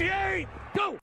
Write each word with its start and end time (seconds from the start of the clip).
58, 0.00 0.48
go! 0.72 0.98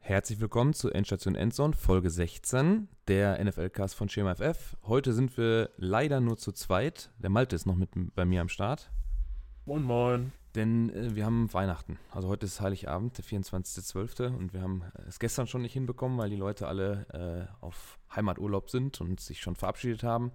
Herzlich 0.00 0.40
willkommen 0.40 0.74
zu 0.74 0.90
Endstation 0.90 1.36
Endzone, 1.36 1.72
Folge 1.72 2.10
16, 2.10 2.88
der 3.06 3.42
NFL-Cast 3.44 3.94
von 3.94 4.08
Schema 4.08 4.34
FF. 4.34 4.76
Heute 4.82 5.12
sind 5.12 5.36
wir 5.36 5.70
leider 5.76 6.20
nur 6.20 6.36
zu 6.36 6.50
zweit. 6.50 7.12
Der 7.18 7.30
Malte 7.30 7.54
ist 7.54 7.64
noch 7.64 7.76
mit 7.76 7.90
bei 8.16 8.24
mir 8.24 8.40
am 8.40 8.48
Start. 8.48 8.90
Moin, 9.66 9.84
moin. 9.84 10.32
Denn 10.56 10.90
äh, 10.90 11.14
wir 11.14 11.26
haben 11.26 11.52
Weihnachten. 11.52 12.00
Also 12.10 12.26
heute 12.26 12.46
ist 12.46 12.60
Heiligabend, 12.60 13.16
der 13.18 13.24
24.12. 13.24 14.34
Und 14.34 14.52
wir 14.52 14.62
haben 14.62 14.82
es 15.06 15.20
gestern 15.20 15.46
schon 15.46 15.62
nicht 15.62 15.74
hinbekommen, 15.74 16.18
weil 16.18 16.30
die 16.30 16.34
Leute 16.34 16.66
alle 16.66 17.06
äh, 17.60 17.64
auf 17.64 18.00
Heimaturlaub 18.16 18.68
sind 18.68 19.00
und 19.00 19.20
sich 19.20 19.40
schon 19.40 19.54
verabschiedet 19.54 20.02
haben 20.02 20.32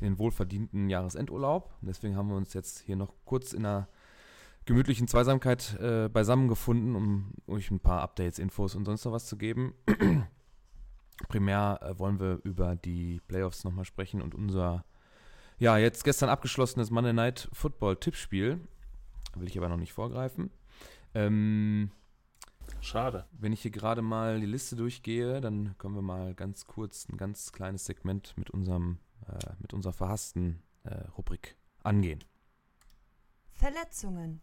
in 0.00 0.06
den 0.06 0.18
wohlverdienten 0.18 0.88
Jahresendurlaub. 0.88 1.70
Und 1.82 1.88
deswegen 1.88 2.16
haben 2.16 2.30
wir 2.30 2.36
uns 2.36 2.54
jetzt 2.54 2.78
hier 2.78 2.96
noch 2.96 3.12
kurz 3.26 3.52
in 3.52 3.66
einer 3.66 3.88
gemütlichen 4.68 5.08
Zweisamkeit 5.08 5.78
äh, 5.80 6.10
beisammengefunden, 6.10 6.94
um 6.94 7.32
euch 7.46 7.70
ein 7.70 7.80
paar 7.80 8.02
Updates, 8.02 8.38
Infos 8.38 8.74
und 8.74 8.84
sonst 8.84 9.02
noch 9.06 9.12
was 9.12 9.24
zu 9.24 9.38
geben. 9.38 9.72
Primär 11.28 11.80
äh, 11.82 11.98
wollen 11.98 12.20
wir 12.20 12.40
über 12.44 12.76
die 12.76 13.20
Playoffs 13.28 13.64
nochmal 13.64 13.86
sprechen 13.86 14.20
und 14.20 14.34
unser 14.34 14.84
ja, 15.58 15.78
jetzt 15.78 16.04
gestern 16.04 16.28
abgeschlossenes 16.28 16.90
Monday 16.90 17.14
Night 17.14 17.48
Football 17.52 17.96
Tippspiel. 17.96 18.60
Will 19.34 19.48
ich 19.48 19.56
aber 19.56 19.70
noch 19.70 19.78
nicht 19.78 19.94
vorgreifen. 19.94 20.50
Ähm, 21.14 21.90
Schade. 22.80 23.26
Wenn 23.32 23.54
ich 23.54 23.62
hier 23.62 23.70
gerade 23.70 24.02
mal 24.02 24.38
die 24.38 24.46
Liste 24.46 24.76
durchgehe, 24.76 25.40
dann 25.40 25.76
können 25.78 25.94
wir 25.94 26.02
mal 26.02 26.34
ganz 26.34 26.66
kurz 26.66 27.08
ein 27.08 27.16
ganz 27.16 27.52
kleines 27.52 27.86
Segment 27.86 28.34
mit 28.36 28.50
unserem, 28.50 28.98
äh, 29.26 29.52
mit 29.60 29.72
unserer 29.72 29.94
verhassten 29.94 30.62
äh, 30.84 30.94
Rubrik 31.16 31.56
angehen. 31.82 32.22
Verletzungen. 33.50 34.42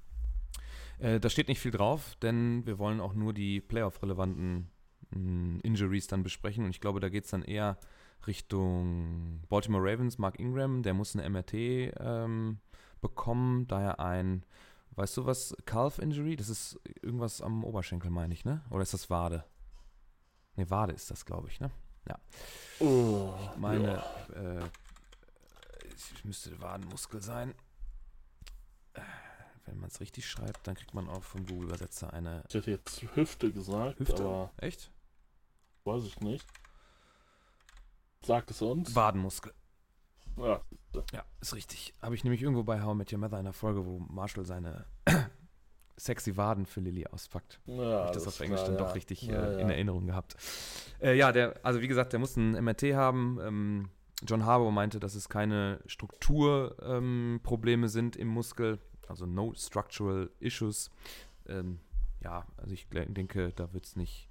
Äh, 1.00 1.20
da 1.20 1.30
steht 1.30 1.48
nicht 1.48 1.60
viel 1.60 1.72
drauf, 1.72 2.16
denn 2.22 2.66
wir 2.66 2.80
wollen 2.80 3.02
auch 3.02 3.14
nur 3.14 3.34
die 3.34 3.62
Playoff-relevanten 3.62 4.70
mm, 5.12 5.60
Injuries 5.64 6.08
dann 6.08 6.24
besprechen 6.24 6.66
und 6.66 6.72
ich 6.72 6.82
glaube, 6.82 7.00
da 7.00 7.10
geht 7.10 7.26
es 7.26 7.32
dann 7.32 7.44
eher 7.44 7.78
Richtung 8.28 9.42
Baltimore 9.50 9.84
Ravens, 9.84 10.18
Mark 10.18 10.40
Ingram, 10.40 10.84
der 10.84 10.94
muss 10.94 11.16
eine 11.16 11.30
MRT 11.30 11.54
ähm, 11.54 12.60
bekommen, 13.02 13.68
daher 13.68 14.00
ein 14.00 14.46
Weißt 14.96 15.18
du 15.18 15.26
was? 15.26 15.56
Calf 15.66 16.00
Injury? 16.00 16.38
Das 16.38 16.48
ist 16.48 16.80
irgendwas 17.02 17.42
am 17.42 17.64
Oberschenkel, 17.66 18.10
meine 18.10 18.34
ich, 18.34 18.46
ne? 18.46 18.62
Oder 18.70 18.84
ist 18.84 18.94
das 18.94 19.10
Wade? 19.10 19.44
Ne, 20.56 20.70
Wade 20.70 20.94
ist 20.94 21.12
das, 21.12 21.26
glaube 21.26 21.50
ich, 21.50 21.60
ne? 21.60 21.70
Ja. 22.08 22.18
Oh, 22.80 23.34
ich 23.52 23.58
meine, 23.58 24.04
ja. 24.34 24.60
äh, 24.60 24.70
ich 26.14 26.24
müsste 26.24 26.62
Wadenmuskel 26.62 27.22
sein. 27.22 27.54
Wenn 29.66 29.80
man 29.80 29.90
es 29.90 30.00
richtig 30.00 30.28
schreibt, 30.28 30.68
dann 30.68 30.76
kriegt 30.76 30.94
man 30.94 31.10
auch 31.10 31.24
vom 31.24 31.46
Google-Übersetzer 31.46 32.14
eine. 32.14 32.44
Ich 32.48 32.56
hätte 32.56 32.72
jetzt 32.72 33.02
Hüfte 33.16 33.52
gesagt, 33.52 34.00
Hüfte? 34.00 34.24
aber. 34.24 34.52
Echt? 34.58 34.92
Weiß 35.84 36.04
ich 36.04 36.20
nicht. 36.20 36.46
Sagt 38.24 38.52
es 38.52 38.62
uns. 38.62 38.96
Wadenmuskel. 38.96 39.54
Ja. 40.38 40.62
ja, 41.14 41.24
ist 41.40 41.56
richtig. 41.56 41.94
Habe 42.02 42.16
ich 42.16 42.24
nämlich 42.24 42.42
irgendwo 42.42 42.64
bei 42.64 42.82
How 42.82 42.94
I 42.94 42.98
Met 42.98 43.14
Your 43.14 43.20
Mother 43.20 43.40
in 43.40 43.46
einer 43.46 43.54
Folge, 43.54 43.86
wo 43.86 44.00
Marshall 44.00 44.46
seine 44.46 44.86
sexy 45.98 46.36
Waden 46.36 46.66
für 46.66 46.82
Lilly 46.82 47.08
auspackt. 47.08 47.62
Ja, 47.66 47.76
Habe 47.76 48.06
ich 48.08 48.14
das 48.14 48.28
auf 48.28 48.40
Englisch 48.42 48.62
klar, 48.62 48.72
dann 48.72 48.80
ja. 48.80 48.86
doch 48.86 48.96
richtig 48.96 49.22
ja, 49.22 49.52
äh, 49.52 49.62
in 49.62 49.70
Erinnerung 49.70 50.08
gehabt. 50.08 50.36
Äh, 51.02 51.18
ja, 51.18 51.32
der, 51.32 51.60
also 51.64 51.82
wie 51.82 51.88
gesagt, 51.88 52.14
der 52.14 52.20
muss 52.20 52.36
ein 52.36 52.52
MRT 52.52 52.94
haben. 52.94 53.40
Ähm, 53.42 53.90
John 54.26 54.46
Harbour 54.46 54.72
meinte, 54.72 55.00
dass 55.00 55.16
es 55.16 55.30
keine 55.30 55.82
Strukturprobleme 55.86 57.86
ähm, 57.86 57.90
sind 57.90 58.16
im 58.16 58.28
Muskel, 58.28 58.80
also 59.10 59.26
no 59.26 59.54
structural 59.56 60.32
issues. 60.40 60.90
Ähm, 61.48 61.80
ja, 62.24 62.46
also 62.58 62.74
ich 62.74 62.88
denke, 62.90 63.52
da 63.56 63.74
wird 63.74 63.86
es 63.86 63.96
nicht, 63.96 64.30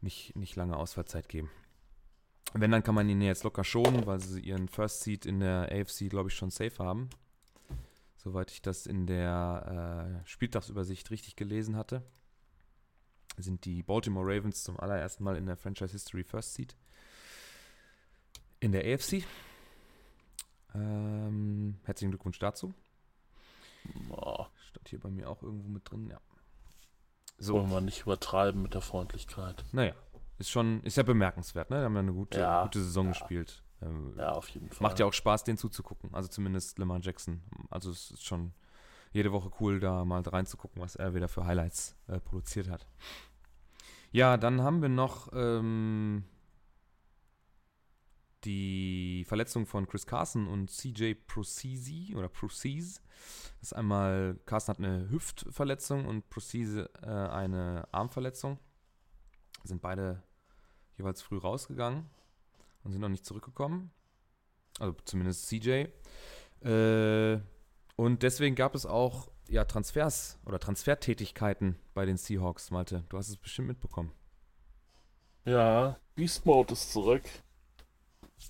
nicht, 0.00 0.36
nicht 0.36 0.56
lange 0.56 0.76
Ausfallzeit 0.76 1.28
geben. 1.28 1.50
Wenn, 2.52 2.70
dann 2.70 2.84
kann 2.84 2.94
man 2.94 3.08
ihn 3.08 3.20
jetzt 3.20 3.42
locker 3.42 3.64
schonen, 3.64 4.06
weil 4.06 4.20
sie 4.20 4.40
ihren 4.40 4.68
First 4.68 5.00
Seed 5.00 5.26
in 5.26 5.40
der 5.40 5.72
AFC, 5.72 6.08
glaube 6.08 6.28
ich, 6.28 6.36
schon 6.36 6.50
safe 6.50 6.78
haben. 6.78 7.10
Soweit 8.16 8.50
ich 8.50 8.62
das 8.62 8.86
in 8.86 9.06
der 9.06 10.20
äh, 10.22 10.26
Spieltagsübersicht 10.28 11.10
richtig 11.10 11.36
gelesen 11.36 11.76
hatte, 11.76 12.02
sind 13.36 13.64
die 13.64 13.82
Baltimore 13.82 14.24
Ravens 14.24 14.62
zum 14.62 14.78
allerersten 14.78 15.24
Mal 15.24 15.36
in 15.36 15.46
der 15.46 15.56
Franchise 15.56 15.92
History 15.92 16.22
First 16.22 16.54
Seed 16.54 16.76
in 18.60 18.72
der 18.72 18.84
AFC. 18.84 19.24
Ähm, 20.74 21.76
herzlichen 21.84 22.12
Glückwunsch 22.12 22.38
dazu. 22.38 22.72
Oh. 24.10 24.46
Stand 24.68 24.88
hier 24.88 25.00
bei 25.00 25.10
mir 25.10 25.28
auch 25.30 25.42
irgendwo 25.42 25.68
mit 25.68 25.90
drin, 25.90 26.08
ja. 26.08 26.20
So. 27.38 27.54
Wollen 27.54 27.70
wir 27.70 27.80
nicht 27.80 28.02
übertreiben 28.02 28.62
mit 28.62 28.74
der 28.74 28.80
Freundlichkeit. 28.80 29.64
Naja, 29.72 29.94
ist 30.38 30.50
schon, 30.50 30.82
ist 30.82 30.96
ja 30.96 31.02
bemerkenswert, 31.02 31.70
ne? 31.70 31.78
Die 31.78 31.84
haben 31.84 31.94
ja 31.94 32.00
eine 32.00 32.12
gute, 32.12 32.38
ja, 32.38 32.62
gute 32.64 32.82
Saison 32.82 33.06
ja. 33.06 33.12
gespielt. 33.12 33.62
Ähm, 33.82 34.14
ja, 34.16 34.32
auf 34.32 34.48
jeden 34.48 34.70
Fall. 34.70 34.88
Macht 34.88 34.98
ja 34.98 35.06
auch 35.06 35.12
Spaß, 35.12 35.44
den 35.44 35.56
zuzugucken. 35.56 36.14
Also 36.14 36.28
zumindest 36.28 36.78
Lamar 36.78 37.00
Jackson. 37.00 37.42
Also 37.70 37.90
es 37.90 38.10
ist 38.12 38.24
schon 38.24 38.52
jede 39.12 39.32
Woche 39.32 39.50
cool, 39.60 39.80
da 39.80 40.04
mal 40.04 40.22
reinzugucken, 40.22 40.82
was 40.82 40.96
er 40.96 41.14
wieder 41.14 41.28
für 41.28 41.44
Highlights 41.44 41.96
äh, 42.08 42.18
produziert 42.18 42.68
hat. 42.68 42.86
Ja, 44.10 44.36
dann 44.36 44.62
haben 44.62 44.80
wir 44.80 44.88
noch 44.88 45.28
ähm, 45.32 46.24
die 48.44 49.24
Verletzung 49.26 49.66
von 49.66 49.86
Chris 49.86 50.06
Carson 50.06 50.46
und 50.46 50.70
CJ 50.70 51.14
Procesi 51.26 52.14
oder 52.16 52.28
Procese. 52.28 53.00
Das 53.60 53.70
ist 53.70 53.72
einmal, 53.72 54.38
Carson 54.46 54.74
hat 54.74 54.78
eine 54.78 55.10
Hüftverletzung 55.10 56.06
und 56.06 56.28
Procese 56.30 56.90
äh, 57.02 57.06
eine 57.06 57.88
Armverletzung 57.92 58.58
sind 59.64 59.82
beide 59.82 60.22
jeweils 60.96 61.22
früh 61.22 61.38
rausgegangen 61.38 62.08
und 62.82 62.92
sind 62.92 63.00
noch 63.00 63.08
nicht 63.08 63.24
zurückgekommen. 63.24 63.90
Also 64.78 64.94
zumindest 65.04 65.46
CJ. 65.48 65.86
Äh, 66.62 67.40
und 67.96 68.22
deswegen 68.22 68.54
gab 68.54 68.74
es 68.74 68.86
auch 68.86 69.28
ja, 69.48 69.64
Transfers 69.64 70.38
oder 70.44 70.58
Transfertätigkeiten 70.58 71.78
bei 71.94 72.06
den 72.06 72.16
Seahawks, 72.16 72.70
Malte. 72.70 73.04
Du 73.08 73.18
hast 73.18 73.28
es 73.28 73.36
bestimmt 73.36 73.68
mitbekommen. 73.68 74.12
Ja, 75.44 75.98
Beast 76.14 76.46
Mode 76.46 76.72
ist 76.72 76.92
zurück. 76.92 77.22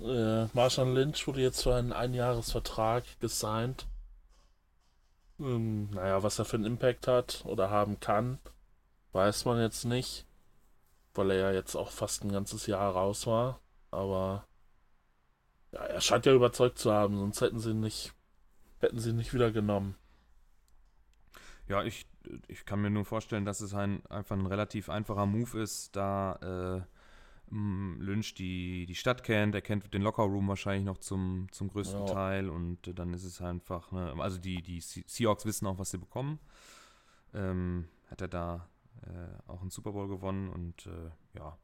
Äh, 0.00 0.46
Marshall 0.52 0.92
Lynch 0.92 1.26
wurde 1.26 1.40
jetzt 1.40 1.62
für 1.62 1.74
einen 1.74 1.92
Einjahresvertrag 1.92 3.04
gesigned. 3.20 3.86
Ähm, 5.38 5.90
naja, 5.90 6.22
was 6.22 6.38
er 6.38 6.44
für 6.44 6.56
einen 6.56 6.66
Impact 6.66 7.06
hat 7.06 7.42
oder 7.44 7.70
haben 7.70 8.00
kann, 8.00 8.38
weiß 9.12 9.44
man 9.44 9.60
jetzt 9.60 9.84
nicht 9.84 10.26
weil 11.14 11.30
er 11.30 11.36
ja 11.36 11.52
jetzt 11.52 11.76
auch 11.76 11.90
fast 11.90 12.24
ein 12.24 12.32
ganzes 12.32 12.66
Jahr 12.66 12.92
raus 12.92 13.26
war. 13.26 13.60
Aber 13.90 14.46
ja, 15.72 15.80
er 15.80 16.00
scheint 16.00 16.26
ja 16.26 16.34
überzeugt 16.34 16.78
zu 16.78 16.92
haben, 16.92 17.16
sonst 17.16 17.40
hätten 17.40 17.60
sie 17.60 17.74
nicht, 17.74 18.12
hätten 18.80 18.98
sie 18.98 19.12
nicht 19.12 19.32
wieder 19.32 19.52
genommen. 19.52 19.96
Ja, 21.68 21.82
ich, 21.82 22.06
ich 22.46 22.64
kann 22.66 22.82
mir 22.82 22.90
nur 22.90 23.04
vorstellen, 23.04 23.44
dass 23.44 23.60
es 23.60 23.74
ein, 23.74 24.04
einfach 24.06 24.36
ein 24.36 24.46
relativ 24.46 24.90
einfacher 24.90 25.26
Move 25.26 25.60
ist, 25.60 25.96
da 25.96 26.36
äh, 26.82 26.93
Lynch 27.50 28.34
die, 28.34 28.86
die 28.86 28.94
Stadt 28.94 29.22
kennt, 29.22 29.54
er 29.54 29.60
kennt 29.60 29.92
den 29.92 30.02
Lockerroom 30.02 30.48
wahrscheinlich 30.48 30.84
noch 30.84 30.98
zum, 30.98 31.46
zum 31.52 31.68
größten 31.68 32.06
ja. 32.06 32.12
Teil 32.12 32.48
und 32.48 32.88
äh, 32.88 32.94
dann 32.94 33.12
ist 33.14 33.24
es 33.24 33.40
einfach, 33.40 33.92
ne, 33.92 34.14
also 34.18 34.38
die, 34.38 34.62
die 34.62 34.80
Seahawks 34.80 35.44
wissen 35.44 35.66
auch, 35.66 35.78
was 35.78 35.90
sie 35.90 35.98
bekommen. 35.98 36.38
Ähm, 37.32 37.88
hat 38.10 38.20
er 38.20 38.28
da 38.28 38.68
äh, 39.02 39.50
auch 39.50 39.60
einen 39.60 39.70
Super 39.70 39.92
Bowl 39.92 40.08
gewonnen 40.08 40.48
und 40.48 40.86
äh, 40.86 41.10
ja, 41.38 41.58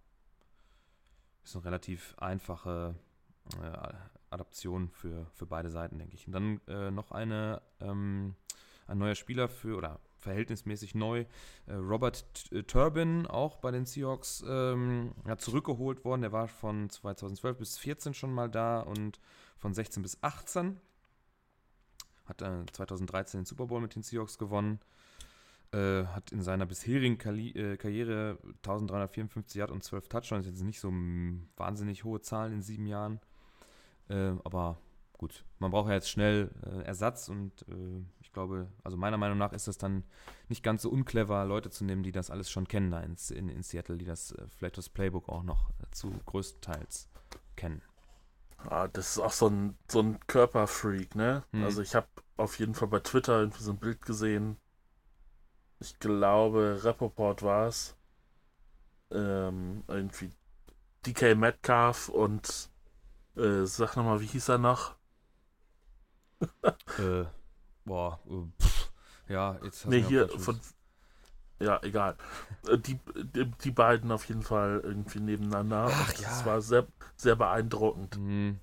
ist 1.42 1.56
eine 1.56 1.64
relativ 1.64 2.14
einfache 2.18 2.94
äh, 3.62 3.92
Adaption 4.30 4.90
für, 4.90 5.26
für 5.32 5.46
beide 5.46 5.70
Seiten, 5.70 5.98
denke 5.98 6.14
ich. 6.14 6.26
Und 6.26 6.32
dann 6.32 6.60
äh, 6.68 6.90
noch 6.90 7.10
eine, 7.10 7.62
ähm, 7.80 8.34
ein 8.86 8.98
neuer 8.98 9.14
Spieler 9.14 9.48
für, 9.48 9.76
oder 9.76 10.00
verhältnismäßig 10.20 10.94
neu, 10.94 11.24
äh, 11.66 11.74
Robert 11.74 12.24
äh, 12.52 12.62
Turbin, 12.62 13.26
auch 13.26 13.56
bei 13.56 13.70
den 13.70 13.86
Seahawks, 13.86 14.44
ähm, 14.46 15.12
zurückgeholt 15.38 16.04
worden. 16.04 16.22
Der 16.22 16.32
war 16.32 16.48
von 16.48 16.88
2012 16.90 17.58
bis 17.58 17.74
2014 17.74 18.14
schon 18.14 18.32
mal 18.32 18.48
da 18.48 18.80
und 18.80 19.20
von 19.58 19.74
16 19.74 20.02
bis 20.02 20.22
18. 20.22 20.80
Hat 22.26 22.42
äh, 22.42 22.64
2013 22.72 23.40
den 23.40 23.44
Super 23.46 23.66
Bowl 23.66 23.80
mit 23.80 23.94
den 23.94 24.02
Seahawks 24.02 24.38
gewonnen. 24.38 24.80
Äh, 25.72 26.04
hat 26.06 26.32
in 26.32 26.42
seiner 26.42 26.66
bisherigen 26.66 27.16
Kali 27.16 27.50
äh, 27.50 27.76
Karriere 27.76 28.38
1354 28.64 29.56
Yards 29.56 29.72
und 29.72 29.84
12 29.84 30.08
Touchdowns. 30.08 30.46
Jetzt 30.46 30.62
nicht 30.62 30.80
so 30.80 30.92
wahnsinnig 31.56 32.04
hohe 32.04 32.20
Zahlen 32.20 32.54
in 32.54 32.62
sieben 32.62 32.86
Jahren. 32.86 33.20
Äh, 34.08 34.32
aber 34.42 34.78
gut, 35.20 35.44
man 35.58 35.70
braucht 35.70 35.88
ja 35.88 35.96
jetzt 35.96 36.08
schnell 36.08 36.50
äh, 36.64 36.82
Ersatz 36.84 37.28
und 37.28 37.52
äh, 37.68 38.02
ich 38.22 38.32
glaube, 38.32 38.68
also 38.82 38.96
meiner 38.96 39.18
Meinung 39.18 39.36
nach 39.36 39.52
ist 39.52 39.68
das 39.68 39.76
dann 39.76 40.02
nicht 40.48 40.62
ganz 40.62 40.80
so 40.80 40.88
unclever, 40.88 41.44
Leute 41.44 41.68
zu 41.68 41.84
nehmen, 41.84 42.02
die 42.02 42.10
das 42.10 42.30
alles 42.30 42.50
schon 42.50 42.66
kennen 42.66 42.90
da 42.90 43.00
in, 43.00 43.16
in, 43.34 43.50
in 43.50 43.62
Seattle, 43.62 43.98
die 43.98 44.06
das 44.06 44.32
äh, 44.32 44.46
vielleicht 44.56 44.78
das 44.78 44.88
Playbook 44.88 45.28
auch 45.28 45.42
noch 45.42 45.72
zu 45.90 46.10
größtenteils 46.24 47.10
kennen. 47.54 47.82
Ah, 48.56 48.88
das 48.88 49.10
ist 49.10 49.18
auch 49.18 49.32
so 49.32 49.48
ein, 49.48 49.76
so 49.88 50.00
ein 50.00 50.18
Körperfreak, 50.26 51.14
ne? 51.14 51.44
Hm. 51.52 51.64
Also 51.64 51.82
ich 51.82 51.94
habe 51.94 52.08
auf 52.38 52.58
jeden 52.58 52.74
Fall 52.74 52.88
bei 52.88 53.00
Twitter 53.00 53.40
irgendwie 53.40 53.62
so 53.62 53.72
ein 53.72 53.78
Bild 53.78 54.00
gesehen, 54.00 54.56
ich 55.80 55.98
glaube, 55.98 56.80
Repoport 56.82 57.42
war 57.42 57.66
es, 57.66 57.94
ähm, 59.10 59.84
irgendwie 59.86 60.32
DK 61.04 61.36
Metcalf 61.36 62.08
und 62.08 62.70
äh, 63.36 63.66
sag 63.66 63.96
nochmal, 63.96 64.22
wie 64.22 64.26
hieß 64.26 64.48
er 64.48 64.58
noch? 64.58 64.99
Äh, 66.98 67.24
boah, 67.84 68.20
äh, 68.28 68.62
pff, 68.62 68.90
ja, 69.28 69.58
jetzt 69.62 69.84
hast 69.84 69.90
nee, 69.90 70.02
hier 70.02 70.28
von. 70.28 70.60
Ja, 71.58 71.78
egal. 71.82 72.16
Äh, 72.66 72.78
die, 72.78 72.98
die, 73.34 73.44
die, 73.44 73.70
beiden 73.70 74.10
auf 74.12 74.24
jeden 74.26 74.42
Fall 74.42 74.80
irgendwie 74.82 75.20
nebeneinander. 75.20 75.90
Ach, 75.90 76.14
ja. 76.14 76.28
Das 76.28 76.46
war 76.46 76.62
sehr, 76.62 76.86
sehr 77.16 77.36
beeindruckend. 77.36 78.18
Mhm 78.18 78.60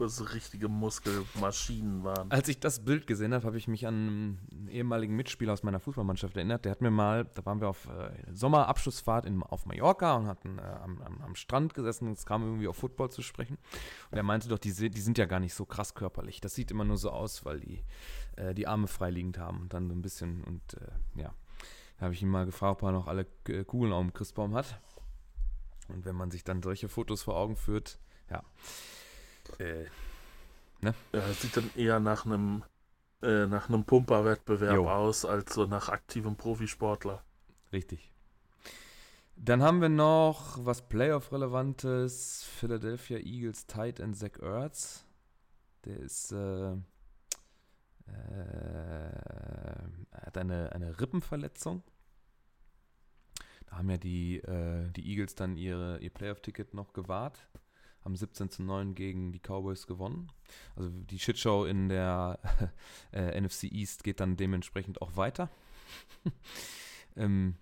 was 0.00 0.34
richtige 0.34 0.68
Muskelmaschinen 0.68 2.02
waren. 2.02 2.30
Als 2.30 2.48
ich 2.48 2.58
das 2.58 2.84
Bild 2.84 3.06
gesehen 3.06 3.34
habe, 3.34 3.46
habe 3.46 3.58
ich 3.58 3.68
mich 3.68 3.86
an 3.86 3.94
einen 4.48 4.68
ehemaligen 4.68 5.14
Mitspieler 5.14 5.52
aus 5.52 5.62
meiner 5.62 5.80
Fußballmannschaft 5.80 6.36
erinnert. 6.36 6.64
Der 6.64 6.72
hat 6.72 6.80
mir 6.80 6.90
mal, 6.90 7.24
da 7.34 7.44
waren 7.46 7.60
wir 7.60 7.68
auf 7.68 7.86
äh, 7.86 8.10
Sommerabschlussfahrt 8.32 9.26
in, 9.26 9.42
auf 9.42 9.66
Mallorca 9.66 10.14
und 10.16 10.26
hatten 10.26 10.58
äh, 10.58 10.62
am, 10.62 11.00
am, 11.02 11.20
am, 11.20 11.34
Strand 11.34 11.74
gesessen 11.74 12.08
und 12.08 12.18
es 12.18 12.26
kam 12.26 12.42
irgendwie 12.42 12.68
auf 12.68 12.76
Football 12.76 13.10
zu 13.10 13.22
sprechen. 13.22 13.58
Und 14.10 14.16
er 14.16 14.24
meinte 14.24 14.48
doch, 14.48 14.58
die, 14.58 14.72
die 14.72 15.00
sind 15.00 15.18
ja 15.18 15.26
gar 15.26 15.40
nicht 15.40 15.54
so 15.54 15.64
krass 15.64 15.94
körperlich. 15.94 16.40
Das 16.40 16.54
sieht 16.54 16.70
immer 16.70 16.84
nur 16.84 16.96
so 16.96 17.10
aus, 17.10 17.44
weil 17.44 17.60
die 17.60 17.84
äh, 18.36 18.54
die 18.54 18.66
Arme 18.66 18.86
freiliegend 18.86 19.38
haben 19.38 19.60
und 19.60 19.74
dann 19.74 19.88
so 19.88 19.94
ein 19.94 20.02
bisschen 20.02 20.42
und 20.44 20.74
äh, 20.74 21.20
ja. 21.20 21.34
Da 21.98 22.04
habe 22.06 22.14
ich 22.14 22.22
ihn 22.22 22.30
mal 22.30 22.46
gefragt, 22.46 22.82
ob 22.82 22.88
er 22.88 22.92
noch 22.92 23.08
alle 23.08 23.26
Kugeln 23.66 23.92
auf 23.92 24.00
dem 24.00 24.14
Christbaum 24.14 24.54
hat. 24.54 24.80
Und 25.88 26.06
wenn 26.06 26.16
man 26.16 26.30
sich 26.30 26.44
dann 26.44 26.62
solche 26.62 26.88
Fotos 26.88 27.22
vor 27.22 27.36
Augen 27.36 27.56
führt, 27.56 27.98
ja, 28.30 28.42
äh, 29.58 29.84
ne? 30.80 30.94
Ja, 31.12 31.20
das 31.26 31.42
sieht 31.42 31.56
dann 31.56 31.70
eher 31.76 32.00
nach 32.00 32.24
einem 32.24 32.62
äh, 33.22 33.46
nach 33.46 33.68
einem 33.68 33.84
Pumperwettbewerb 33.84 34.86
aus, 34.86 35.24
als 35.24 35.54
so 35.54 35.66
nach 35.66 35.88
aktivem 35.88 36.36
Profisportler. 36.36 37.22
Richtig. 37.72 38.10
Dann 39.36 39.62
haben 39.62 39.80
wir 39.80 39.88
noch 39.88 40.64
was 40.64 40.88
Playoff-relevantes. 40.88 42.44
Philadelphia 42.44 43.18
Eagles 43.18 43.66
Tight 43.66 44.00
End 44.00 44.16
Zach 44.16 44.38
Ertz. 44.40 45.04
Der 45.84 45.98
ist 45.98 46.32
äh, 46.32 46.72
äh, 46.72 46.76
hat 50.12 50.36
eine, 50.36 50.72
eine 50.72 51.00
Rippenverletzung. 51.00 51.82
Da 53.66 53.78
haben 53.78 53.90
ja 53.90 53.98
die, 53.98 54.38
äh, 54.38 54.90
die 54.92 55.08
Eagles 55.10 55.34
dann 55.34 55.56
ihre, 55.56 55.98
ihr 55.98 56.10
Playoff-Ticket 56.10 56.74
noch 56.74 56.92
gewahrt 56.92 57.48
haben 58.04 58.16
17 58.16 58.50
zu 58.50 58.62
9 58.62 58.94
gegen 58.94 59.32
die 59.32 59.40
Cowboys 59.40 59.86
gewonnen. 59.86 60.30
Also 60.76 60.90
die 60.90 61.18
Shitshow 61.18 61.64
in 61.66 61.88
der 61.88 62.38
äh, 63.12 63.40
NFC 63.40 63.64
East 63.64 64.04
geht 64.04 64.20
dann 64.20 64.36
dementsprechend 64.36 65.02
auch 65.02 65.16
weiter. 65.16 65.50
ähm, 67.16 67.56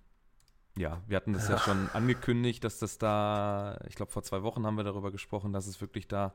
ja, 0.77 1.03
wir 1.07 1.17
hatten 1.17 1.33
das 1.33 1.49
ja. 1.49 1.57
ja. 1.57 1.61
schon 1.61 1.89
angekündigt, 1.91 2.63
dass 2.63 2.79
das 2.79 2.99
da, 2.99 3.81
ich 3.89 3.97
glaube 3.97 4.13
vor 4.13 4.23
zwei 4.23 4.43
Wochen 4.43 4.65
haben 4.65 4.77
wir 4.77 4.85
darüber 4.85 5.11
gesprochen, 5.11 5.53
dass 5.53 5.67
es 5.67 5.81
wirklich 5.81 6.07
da 6.07 6.35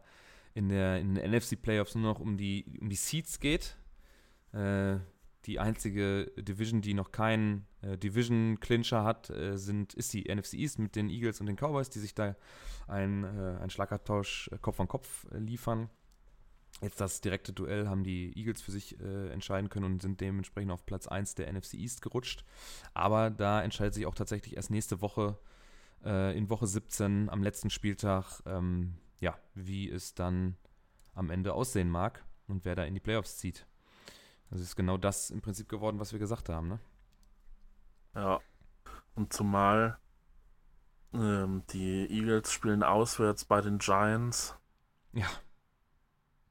in, 0.54 0.70
der, 0.70 1.00
in 1.00 1.16
den 1.16 1.32
NFC 1.32 1.60
Playoffs 1.62 1.96
nur 1.96 2.04
noch 2.04 2.20
um 2.20 2.38
die, 2.38 2.66
um 2.82 2.90
die 2.90 2.96
Seeds 2.96 3.40
geht. 3.40 3.78
Äh, 4.52 4.98
die 5.46 5.60
einzige 5.60 6.32
Division, 6.38 6.82
die 6.82 6.94
noch 6.94 7.12
keinen 7.12 7.66
äh, 7.82 7.98
Division-Clincher 7.98 9.04
hat, 9.04 9.30
äh, 9.30 9.58
sind, 9.58 9.94
ist 9.94 10.14
die 10.14 10.34
NFC 10.34 10.54
East 10.54 10.80
mit 10.80 10.96
den 10.96 11.10
Eagles 11.10 11.40
und 11.40 11.48
den 11.48 11.58
Cowboys, 11.58 11.90
die 11.90 12.00
sich 12.00 12.16
da 12.16 12.36
einen, 12.88 13.24
äh, 13.24 13.58
einen 13.60 13.70
Schlagabtausch 13.70 14.50
äh, 14.52 14.58
Kopf 14.58 14.80
an 14.80 14.88
Kopf 14.88 15.26
äh, 15.32 15.38
liefern. 15.38 15.90
Jetzt 16.82 17.00
das 17.00 17.22
direkte 17.22 17.54
Duell 17.54 17.88
haben 17.88 18.04
die 18.04 18.36
Eagles 18.38 18.62
für 18.62 18.72
sich 18.72 19.00
äh, 19.00 19.30
entscheiden 19.30 19.70
können 19.70 19.86
und 19.86 20.02
sind 20.02 20.22
dementsprechend 20.22 20.72
auf 20.72 20.86
Platz 20.86 21.08
1 21.08 21.36
der 21.36 21.52
NFC 21.52 21.76
East 21.76 22.02
gerutscht. 22.02 22.46
Aber 22.94 23.30
da 23.30 23.62
entscheidet 23.62 23.94
sich 23.94 24.06
auch 24.06 24.16
tatsächlich 24.16 24.56
erst 24.56 24.72
nächste 24.72 25.02
Woche, 25.02 25.38
in 26.06 26.50
Woche 26.50 26.68
17, 26.68 27.30
am 27.30 27.42
letzten 27.44 27.70
Spieltag, 27.70 28.42
ähm, 28.46 28.96
ja, 29.22 29.40
wie 29.56 29.90
es 29.90 30.14
dann 30.14 30.58
am 31.14 31.30
Ende 31.30 31.54
aussehen 31.54 31.90
mag 31.90 32.26
und 32.48 32.66
wer 32.66 32.76
da 32.76 32.84
in 32.84 32.94
die 32.94 33.00
Playoffs 33.00 33.38
zieht. 33.38 33.66
Das 34.54 34.62
ist 34.62 34.76
genau 34.76 34.98
das 34.98 35.32
im 35.32 35.42
Prinzip 35.42 35.68
geworden, 35.68 36.00
was 36.00 36.12
wir 36.12 36.20
gesagt 36.20 36.48
haben, 36.48 36.68
ne? 36.68 36.80
Ja. 38.14 38.40
Und 39.16 39.34
zumal 39.34 39.98
ähm, 41.12 41.64
die 41.72 42.06
Eagles 42.08 42.52
spielen 42.52 42.84
auswärts 42.84 43.46
bei 43.46 43.62
den 43.62 43.80
Giants. 43.80 44.56
Ja. 45.12 45.26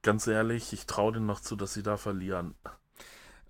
Ganz 0.01 0.27
ehrlich, 0.27 0.73
ich 0.73 0.85
traue 0.85 1.13
denen 1.13 1.27
noch 1.27 1.39
zu, 1.39 1.55
dass 1.55 1.73
sie 1.73 1.81
da 1.81 1.95
verlieren. 1.95 2.55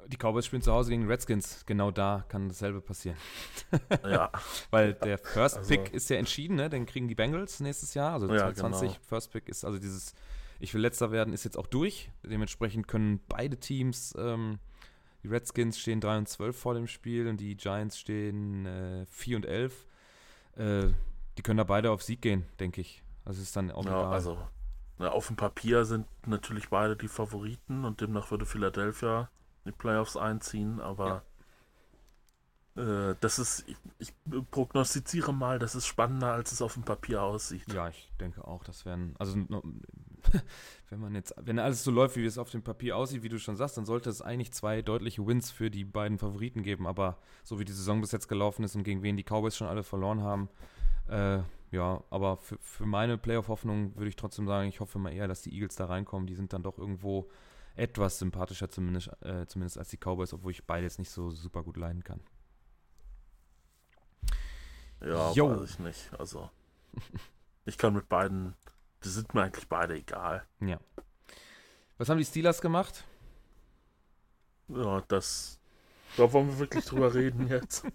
Die 0.05 0.17
Cowboys 0.17 0.45
spielen 0.45 0.61
zu 0.61 0.71
Hause 0.71 0.91
gegen 0.91 1.07
Redskins. 1.07 1.65
Genau 1.65 1.89
da 1.89 2.23
kann 2.27 2.47
dasselbe 2.47 2.79
passieren. 2.79 3.17
Ja. 4.05 4.31
Weil 4.69 4.93
der 4.93 5.17
First 5.17 5.57
also, 5.57 5.67
Pick 5.69 5.91
ist 5.95 6.11
ja 6.11 6.17
entschieden, 6.17 6.57
ne? 6.57 6.69
Den 6.69 6.85
kriegen 6.85 7.07
die 7.07 7.15
Bengals 7.15 7.59
nächstes 7.59 7.95
Jahr. 7.95 8.13
Also 8.13 8.27
ja, 8.27 8.53
2020 8.53 8.89
genau. 8.89 9.03
First 9.07 9.31
Pick 9.31 9.49
ist 9.49 9.65
also 9.65 9.79
dieses 9.79 10.13
ich 10.63 10.73
will 10.73 10.81
letzter 10.81 11.11
werden, 11.11 11.33
ist 11.33 11.43
jetzt 11.43 11.57
auch 11.57 11.67
durch. 11.67 12.09
Dementsprechend 12.23 12.87
können 12.87 13.19
beide 13.27 13.57
Teams, 13.57 14.15
ähm, 14.17 14.59
die 15.21 15.27
Redskins 15.27 15.77
stehen 15.77 15.99
3 15.99 16.19
und 16.19 16.29
12 16.29 16.57
vor 16.57 16.73
dem 16.73 16.87
Spiel 16.87 17.27
und 17.27 17.37
die 17.37 17.57
Giants 17.57 17.99
stehen 17.99 18.65
äh, 18.65 19.05
4 19.07 19.37
und 19.37 19.45
11. 19.45 19.87
Äh, 20.55 20.87
die 21.37 21.41
können 21.41 21.57
da 21.57 21.65
beide 21.65 21.91
auf 21.91 22.01
Sieg 22.01 22.21
gehen, 22.21 22.45
denke 22.61 22.79
ich. 22.79 23.03
Also 23.25 23.41
ist 23.41 23.55
dann 23.57 23.71
auch 23.71 23.83
ja, 23.85 23.99
egal. 23.99 24.13
Also, 24.13 24.37
na, 24.99 25.11
auf 25.11 25.27
dem 25.27 25.35
Papier 25.35 25.83
sind 25.83 26.07
natürlich 26.25 26.69
beide 26.69 26.95
die 26.95 27.09
Favoriten 27.09 27.83
und 27.83 27.99
demnach 27.99 28.31
würde 28.31 28.45
Philadelphia 28.45 29.29
die 29.65 29.71
Playoffs 29.73 30.15
einziehen, 30.15 30.79
aber 30.79 31.07
ja. 31.07 31.23
Äh, 32.75 33.15
das 33.19 33.37
ist, 33.37 33.65
ich, 33.67 33.77
ich, 33.99 34.13
prognostiziere 34.49 35.33
mal, 35.33 35.59
das 35.59 35.75
ist 35.75 35.85
spannender, 35.85 36.33
als 36.33 36.51
es 36.51 36.61
auf 36.61 36.73
dem 36.73 36.83
Papier 36.83 37.21
aussieht. 37.21 37.71
Ja, 37.71 37.89
ich 37.89 38.11
denke 38.19 38.47
auch, 38.47 38.63
das 38.63 38.85
wären, 38.85 39.15
also 39.19 39.37
wenn 40.89 40.99
man 40.99 41.15
jetzt, 41.15 41.33
wenn 41.41 41.59
alles 41.59 41.83
so 41.83 41.91
läuft, 41.91 42.15
wie 42.15 42.25
es 42.25 42.37
auf 42.37 42.49
dem 42.49 42.63
Papier 42.63 42.97
aussieht, 42.97 43.23
wie 43.23 43.29
du 43.29 43.39
schon 43.39 43.55
sagst, 43.55 43.77
dann 43.77 43.85
sollte 43.85 44.09
es 44.09 44.21
eigentlich 44.21 44.53
zwei 44.53 44.81
deutliche 44.81 45.25
Wins 45.25 45.51
für 45.51 45.69
die 45.69 45.85
beiden 45.85 46.17
Favoriten 46.17 46.63
geben, 46.63 46.87
aber 46.87 47.17
so 47.43 47.59
wie 47.59 47.65
die 47.65 47.73
Saison 47.73 48.01
bis 48.01 48.11
jetzt 48.11 48.27
gelaufen 48.27 48.63
ist 48.63 48.75
und 48.75 48.83
gegen 48.83 49.03
wen 49.03 49.17
die 49.17 49.23
Cowboys 49.23 49.55
schon 49.55 49.67
alle 49.67 49.83
verloren 49.83 50.21
haben, 50.21 50.49
äh, 51.07 51.39
ja, 51.71 52.03
aber 52.09 52.37
für, 52.37 52.57
für 52.59 52.85
meine 52.85 53.17
Playoff-Hoffnung 53.17 53.95
würde 53.95 54.09
ich 54.09 54.15
trotzdem 54.15 54.45
sagen, 54.47 54.69
ich 54.69 54.79
hoffe 54.79 54.99
mal 54.99 55.11
eher, 55.11 55.27
dass 55.27 55.41
die 55.41 55.53
Eagles 55.53 55.75
da 55.75 55.85
reinkommen, 55.85 56.27
die 56.27 56.35
sind 56.35 56.53
dann 56.53 56.63
doch 56.63 56.77
irgendwo 56.77 57.29
etwas 57.75 58.19
sympathischer 58.19 58.69
zumindest, 58.69 59.09
äh, 59.21 59.47
zumindest 59.47 59.77
als 59.77 59.89
die 59.89 59.97
Cowboys, 59.97 60.33
obwohl 60.33 60.51
ich 60.51 60.65
beide 60.65 60.83
jetzt 60.83 60.99
nicht 60.99 61.09
so 61.09 61.31
super 61.31 61.63
gut 61.63 61.77
leiden 61.77 62.03
kann. 62.03 62.19
Ja, 65.01 65.31
Yo. 65.33 65.49
weiß 65.49 65.71
ich 65.71 65.79
nicht. 65.79 66.11
Also, 66.19 66.49
ich 67.65 67.77
kann 67.77 67.93
mit 67.93 68.07
beiden, 68.07 68.53
die 69.03 69.09
sind 69.09 69.33
mir 69.33 69.43
eigentlich 69.43 69.67
beide 69.67 69.95
egal. 69.95 70.45
Ja. 70.59 70.79
Was 71.97 72.09
haben 72.09 72.17
die 72.17 72.25
Steelers 72.25 72.61
gemacht? 72.61 73.03
Ja, 74.67 75.01
das. 75.07 75.59
Da 76.17 76.31
wollen 76.31 76.47
wir 76.47 76.59
wirklich 76.59 76.85
drüber 76.85 77.13
reden 77.15 77.47
jetzt. 77.47 77.85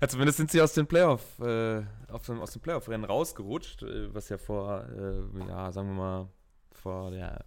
Ja, 0.00 0.08
zumindest 0.08 0.38
sind 0.38 0.50
sie 0.50 0.60
aus 0.60 0.72
dem 0.72 0.86
Playoff, 0.86 1.38
äh, 1.40 1.82
dem, 2.26 2.40
aus 2.40 2.52
dem 2.52 2.62
Playoff-Rennen 2.62 3.04
rausgerutscht, 3.04 3.82
äh, 3.82 4.12
was 4.14 4.28
ja 4.28 4.38
vor, 4.38 4.86
äh, 4.88 5.48
ja, 5.48 5.70
sagen 5.72 5.88
wir 5.88 5.94
mal, 5.94 6.28
vor 6.72 7.10
der 7.10 7.44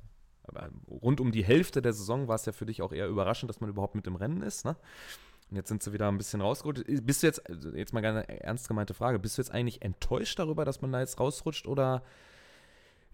rund 0.90 1.20
um 1.20 1.32
die 1.32 1.44
Hälfte 1.44 1.82
der 1.82 1.92
Saison 1.92 2.28
war 2.30 2.36
es 2.36 2.46
ja 2.46 2.54
für 2.54 2.66
dich 2.66 2.82
auch 2.82 2.94
eher 2.94 3.08
überraschend, 3.08 3.50
dass 3.50 3.60
man 3.60 3.70
überhaupt 3.70 3.96
mit 3.96 4.06
dem 4.06 4.16
Rennen 4.16 4.42
ist, 4.42 4.64
ne? 4.64 4.78
Und 5.50 5.56
jetzt 5.56 5.70
sind 5.70 5.82
sie 5.82 5.94
wieder 5.94 6.10
ein 6.10 6.18
bisschen 6.18 6.42
rausgerutscht. 6.42 6.84
Bist 7.04 7.24
du 7.24 7.28
jetzt, 7.28 7.50
also 7.50 7.70
jetzt 7.70 7.94
mal 7.94 8.04
eine 8.04 8.28
ernst 8.28 8.68
gemeinte 8.68 8.94
Frage, 8.94 9.18
bist 9.18 9.38
du 9.38 9.42
jetzt 9.42 9.52
eigentlich 9.52 9.82
enttäuscht 9.82 10.40
darüber, 10.40 10.66
dass 10.66 10.82
man 10.82 10.92
da 10.92 11.00
jetzt 11.00 11.20
rausrutscht 11.20 11.68
oder 11.68 12.04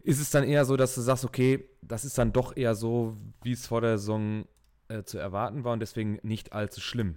ist 0.03 0.19
es 0.19 0.29
dann 0.29 0.43
eher 0.43 0.65
so, 0.65 0.77
dass 0.77 0.95
du 0.95 1.01
sagst, 1.01 1.25
okay, 1.25 1.67
das 1.81 2.05
ist 2.05 2.17
dann 2.17 2.31
doch 2.31 2.55
eher 2.55 2.75
so, 2.75 3.17
wie 3.41 3.53
es 3.53 3.67
vor 3.67 3.81
der 3.81 3.97
Saison 3.97 4.45
äh, 4.87 5.03
zu 5.03 5.17
erwarten 5.17 5.63
war 5.63 5.73
und 5.73 5.79
deswegen 5.79 6.19
nicht 6.23 6.53
allzu 6.53 6.81
schlimm? 6.81 7.15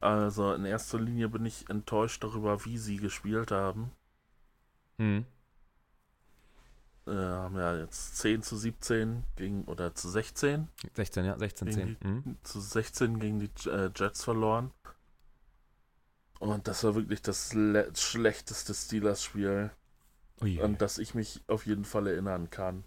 Also 0.00 0.52
in 0.54 0.64
erster 0.64 1.00
Linie 1.00 1.28
bin 1.28 1.46
ich 1.46 1.68
enttäuscht 1.68 2.22
darüber, 2.24 2.64
wie 2.64 2.78
sie 2.78 2.96
gespielt 2.96 3.50
haben. 3.50 3.90
Hm 4.98 5.26
äh, 7.06 7.10
haben 7.12 7.56
ja 7.56 7.76
jetzt 7.76 8.16
10 8.18 8.42
zu 8.42 8.56
17 8.56 9.24
gegen, 9.36 9.64
oder 9.64 9.94
zu 9.94 10.08
16. 10.08 10.68
16, 10.94 11.24
ja, 11.24 11.38
16, 11.38 11.72
10. 11.72 11.86
Die, 11.86 12.06
mhm. 12.06 12.36
Zu 12.42 12.60
16 12.60 13.18
gegen 13.18 13.40
die 13.40 13.68
äh, 13.68 13.90
Jets 13.94 14.24
verloren. 14.24 14.70
Und 16.40 16.68
das 16.68 16.84
war 16.84 16.94
wirklich 16.94 17.22
das 17.22 17.54
schlechteste 17.94 18.74
Steelers-Spiel, 18.74 19.70
an 20.40 20.78
das 20.78 20.98
ich 20.98 21.14
mich 21.14 21.42
auf 21.46 21.66
jeden 21.66 21.84
Fall 21.84 22.06
erinnern 22.06 22.50
kann. 22.50 22.84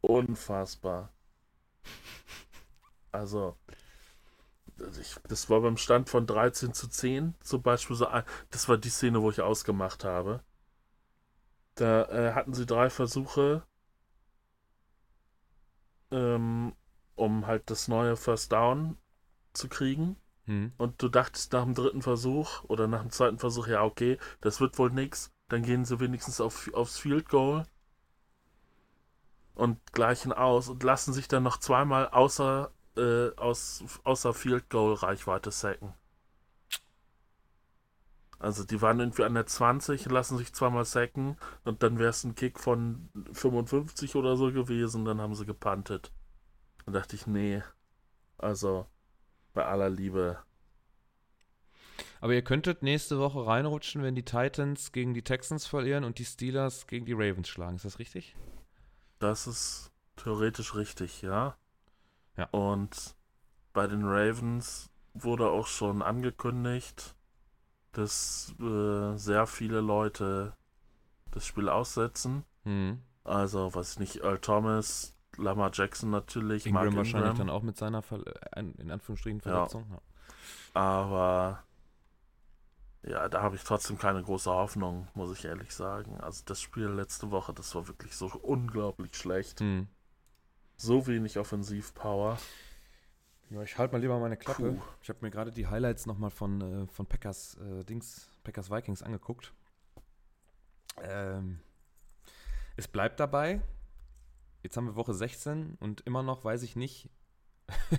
Unfassbar. 0.00 1.10
Also, 3.12 3.56
ich, 5.00 5.16
das 5.28 5.50
war 5.50 5.60
beim 5.60 5.76
Stand 5.76 6.08
von 6.08 6.26
13 6.26 6.72
zu 6.72 6.88
10 6.88 7.34
zum 7.40 7.62
Beispiel 7.62 7.96
so. 7.96 8.06
Das 8.50 8.68
war 8.68 8.78
die 8.78 8.88
Szene, 8.88 9.20
wo 9.22 9.30
ich 9.30 9.40
ausgemacht 9.40 10.04
habe. 10.04 10.42
Da 11.74 12.04
äh, 12.04 12.32
hatten 12.34 12.54
sie 12.54 12.66
drei 12.66 12.90
Versuche, 12.90 13.62
ähm, 16.10 16.74
um 17.14 17.46
halt 17.46 17.70
das 17.70 17.88
neue 17.88 18.16
First 18.16 18.52
Down 18.52 18.96
zu 19.52 19.68
kriegen. 19.68 20.16
hm. 20.46 20.72
und 20.78 21.00
du 21.02 21.08
dachtest 21.08 21.52
nach 21.52 21.64
dem 21.64 21.74
dritten 21.74 22.02
Versuch 22.02 22.64
oder 22.64 22.88
nach 22.88 23.02
dem 23.02 23.10
zweiten 23.10 23.38
Versuch, 23.38 23.68
ja, 23.68 23.82
okay, 23.84 24.18
das 24.40 24.60
wird 24.60 24.78
wohl 24.78 24.90
nix, 24.90 25.32
dann 25.50 25.62
gehen 25.62 25.84
sie 25.84 26.00
wenigstens 26.00 26.40
auf, 26.40 26.72
aufs 26.74 26.98
Field 26.98 27.28
Goal 27.28 27.64
und 29.54 29.78
gleichen 29.92 30.32
aus 30.32 30.68
und 30.68 30.82
lassen 30.82 31.12
sich 31.12 31.28
dann 31.28 31.42
noch 31.42 31.58
zweimal 31.58 32.08
außer, 32.08 32.72
äh, 32.96 33.30
aus, 33.36 33.84
außer 34.04 34.32
Field 34.32 34.70
Goal 34.70 34.94
Reichweite 34.94 35.50
sacken. 35.50 35.92
Also 38.38 38.64
die 38.64 38.80
waren 38.80 39.00
irgendwie 39.00 39.24
an 39.24 39.34
der 39.34 39.44
20, 39.44 40.06
lassen 40.06 40.38
sich 40.38 40.54
zweimal 40.54 40.86
sacken 40.86 41.36
und 41.64 41.82
dann 41.82 41.98
wäre 41.98 42.08
es 42.08 42.24
ein 42.24 42.34
Kick 42.34 42.58
von 42.58 43.10
55 43.32 44.16
oder 44.16 44.36
so 44.36 44.50
gewesen, 44.50 45.04
dann 45.04 45.20
haben 45.20 45.34
sie 45.34 45.44
gepantet. 45.44 46.10
Dann 46.86 46.94
dachte 46.94 47.16
ich, 47.16 47.26
nee. 47.26 47.62
Also, 48.38 48.86
bei 49.52 49.66
aller 49.66 49.90
Liebe. 49.90 50.38
Aber 52.20 52.34
ihr 52.34 52.42
könntet 52.42 52.82
nächste 52.82 53.18
Woche 53.18 53.46
reinrutschen, 53.46 54.02
wenn 54.02 54.14
die 54.14 54.24
Titans 54.24 54.92
gegen 54.92 55.14
die 55.14 55.22
Texans 55.22 55.66
verlieren 55.66 56.04
und 56.04 56.18
die 56.18 56.24
Steelers 56.24 56.86
gegen 56.86 57.06
die 57.06 57.14
Ravens 57.14 57.48
schlagen. 57.48 57.76
Ist 57.76 57.84
das 57.84 57.98
richtig? 57.98 58.36
Das 59.18 59.46
ist 59.46 59.90
theoretisch 60.16 60.74
richtig, 60.74 61.22
ja. 61.22 61.56
Ja. 62.36 62.48
Und 62.50 63.14
bei 63.72 63.86
den 63.86 64.04
Ravens 64.04 64.90
wurde 65.14 65.48
auch 65.48 65.66
schon 65.66 66.02
angekündigt, 66.02 67.14
dass 67.92 68.54
äh, 68.60 69.16
sehr 69.16 69.46
viele 69.46 69.80
Leute 69.80 70.54
das 71.30 71.46
Spiel 71.46 71.68
aussetzen. 71.68 72.44
Mhm. 72.64 73.02
Also, 73.24 73.74
was 73.74 73.98
nicht, 73.98 74.22
Earl 74.22 74.38
Thomas, 74.38 75.14
Lamar 75.36 75.70
Jackson 75.72 76.10
natürlich, 76.10 76.66
Ingram 76.66 76.86
Mark 76.86 76.96
wahrscheinlich 76.96 77.38
dann 77.38 77.50
auch 77.50 77.62
mit 77.62 77.76
seiner 77.76 78.02
Ver 78.02 78.20
äh, 78.56 78.60
in 78.60 78.90
Anführungsstrichen 78.90 79.40
Verletzung. 79.40 79.86
Ja. 79.88 79.94
Ja. 79.94 80.80
Aber 80.80 81.64
ja, 83.02 83.28
da 83.28 83.42
habe 83.42 83.56
ich 83.56 83.64
trotzdem 83.64 83.98
keine 83.98 84.22
große 84.22 84.50
Hoffnung, 84.50 85.08
muss 85.14 85.36
ich 85.36 85.44
ehrlich 85.44 85.74
sagen. 85.74 86.20
Also 86.20 86.42
das 86.44 86.60
Spiel 86.60 86.86
letzte 86.86 87.30
Woche, 87.30 87.54
das 87.54 87.74
war 87.74 87.88
wirklich 87.88 88.14
so 88.14 88.26
unglaublich 88.26 89.16
schlecht. 89.16 89.60
Mhm. 89.60 89.88
So 90.76 91.06
wenig 91.06 91.38
Offensivpower. 91.38 92.38
Ja, 93.50 93.62
ich 93.62 93.78
halte 93.78 93.92
mal 93.92 94.00
lieber 94.00 94.18
meine 94.18 94.36
Klappe. 94.36 94.72
Puh. 94.72 94.82
Ich 95.02 95.08
habe 95.08 95.18
mir 95.22 95.30
gerade 95.30 95.50
die 95.50 95.66
Highlights 95.66 96.06
nochmal 96.06 96.30
von, 96.30 96.60
äh, 96.60 96.86
von 96.86 97.06
Packers 97.06 97.56
äh, 97.56 97.84
Dings, 97.84 98.28
Packers 98.44 98.70
Vikings 98.70 99.02
angeguckt. 99.02 99.52
Ähm, 101.02 101.60
es 102.76 102.86
bleibt 102.86 103.18
dabei. 103.18 103.60
Jetzt 104.62 104.76
haben 104.76 104.86
wir 104.86 104.94
Woche 104.94 105.14
16 105.14 105.76
und 105.80 106.02
immer 106.02 106.22
noch 106.22 106.44
weiß 106.44 106.62
ich 106.62 106.76
nicht, 106.76 107.08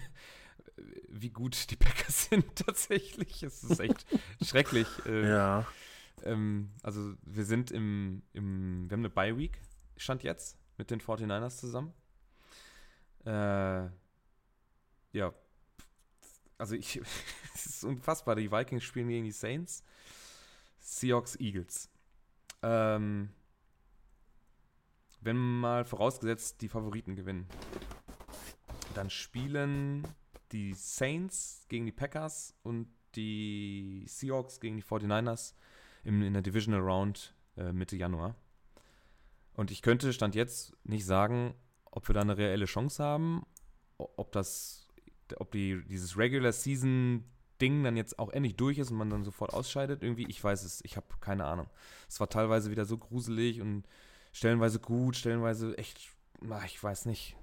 wie 1.09 1.29
gut 1.29 1.69
die 1.69 1.75
Packers 1.75 2.25
sind 2.29 2.55
tatsächlich. 2.55 3.43
Es 3.43 3.63
ist 3.63 3.79
echt 3.79 4.05
schrecklich. 4.43 4.87
Äh, 5.05 5.29
ja. 5.29 5.67
Ähm, 6.23 6.71
also 6.83 7.13
wir 7.23 7.45
sind 7.45 7.71
im, 7.71 8.23
im, 8.33 8.89
wir 8.89 8.95
haben 8.95 9.01
eine 9.01 9.09
Bye 9.09 9.37
Week, 9.37 9.59
stand 9.97 10.23
jetzt, 10.23 10.57
mit 10.77 10.91
den 10.91 11.01
49ers 11.01 11.57
zusammen. 11.57 11.93
Äh, 13.25 13.89
ja, 15.13 15.33
also 16.57 16.75
ich, 16.75 17.01
es 17.55 17.65
ist 17.65 17.83
unfassbar. 17.83 18.35
Die 18.35 18.51
Vikings 18.51 18.83
spielen 18.83 19.09
gegen 19.09 19.25
die 19.25 19.31
Saints, 19.31 19.83
Seahawks, 20.79 21.35
Eagles. 21.39 21.89
Ähm, 22.61 23.29
wenn 25.21 25.37
mal 25.37 25.85
vorausgesetzt 25.85 26.61
die 26.61 26.69
Favoriten 26.69 27.15
gewinnen, 27.15 27.47
dann 28.93 29.09
spielen 29.09 30.07
die 30.51 30.73
Saints 30.73 31.65
gegen 31.69 31.85
die 31.85 31.91
Packers 31.91 32.53
und 32.63 32.87
die 33.15 34.05
Seahawks 34.07 34.59
gegen 34.59 34.77
die 34.77 34.83
49ers 34.83 35.53
in, 36.03 36.21
in 36.21 36.33
der 36.33 36.41
Divisional 36.41 36.81
Round 36.81 37.35
äh, 37.57 37.71
Mitte 37.71 37.95
Januar. 37.95 38.35
Und 39.53 39.71
ich 39.71 39.81
könnte 39.81 40.13
Stand 40.13 40.35
jetzt 40.35 40.73
nicht 40.83 41.05
sagen, 41.05 41.53
ob 41.85 42.07
wir 42.07 42.13
da 42.13 42.21
eine 42.21 42.37
reelle 42.37 42.65
Chance 42.65 43.03
haben, 43.03 43.45
ob 43.97 44.31
das, 44.31 44.87
ob 45.37 45.51
die, 45.51 45.83
dieses 45.87 46.17
Regular 46.17 46.51
Season 46.51 47.25
Ding 47.61 47.83
dann 47.83 47.95
jetzt 47.95 48.17
auch 48.17 48.31
endlich 48.31 48.55
durch 48.55 48.79
ist 48.79 48.89
und 48.89 48.97
man 48.97 49.09
dann 49.09 49.23
sofort 49.23 49.53
ausscheidet. 49.53 50.01
Irgendwie, 50.01 50.25
ich 50.27 50.43
weiß 50.43 50.63
es, 50.63 50.83
ich 50.83 50.97
habe 50.97 51.05
keine 51.19 51.45
Ahnung. 51.45 51.67
Es 52.09 52.19
war 52.19 52.29
teilweise 52.29 52.71
wieder 52.71 52.85
so 52.85 52.97
gruselig 52.97 53.61
und 53.61 53.83
stellenweise 54.31 54.79
gut, 54.79 55.15
stellenweise 55.15 55.77
echt, 55.77 56.11
na, 56.41 56.63
ich 56.65 56.81
weiß 56.81 57.05
nicht. 57.05 57.35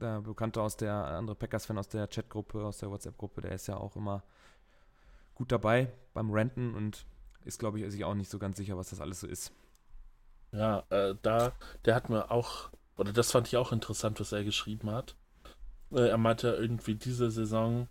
Der 0.00 0.20
Bekannte 0.22 0.62
aus 0.62 0.76
der, 0.76 0.94
andere 0.94 1.36
Packers-Fan 1.36 1.78
aus 1.78 1.88
der 1.88 2.08
Chatgruppe, 2.08 2.64
aus 2.64 2.78
der 2.78 2.90
WhatsApp-Gruppe, 2.90 3.42
der 3.42 3.52
ist 3.52 3.66
ja 3.66 3.76
auch 3.76 3.96
immer 3.96 4.22
gut 5.34 5.52
dabei 5.52 5.92
beim 6.14 6.30
Renten 6.30 6.74
und 6.74 7.06
ist, 7.44 7.58
glaube 7.58 7.80
ich, 7.80 7.90
sich 7.90 8.04
auch 8.04 8.14
nicht 8.14 8.30
so 8.30 8.38
ganz 8.38 8.56
sicher, 8.56 8.76
was 8.76 8.90
das 8.90 9.00
alles 9.00 9.20
so 9.20 9.26
ist. 9.26 9.52
Ja, 10.52 10.84
äh, 10.90 11.14
da, 11.22 11.52
der 11.84 11.94
hat 11.94 12.08
mir 12.08 12.30
auch, 12.30 12.70
oder 12.96 13.12
das 13.12 13.30
fand 13.30 13.46
ich 13.48 13.56
auch 13.56 13.72
interessant, 13.72 14.20
was 14.20 14.32
er 14.32 14.44
geschrieben 14.44 14.90
hat. 14.90 15.16
Äh, 15.92 16.08
er 16.08 16.18
meinte 16.18 16.48
irgendwie, 16.48 16.94
diese 16.94 17.30
Saison 17.30 17.88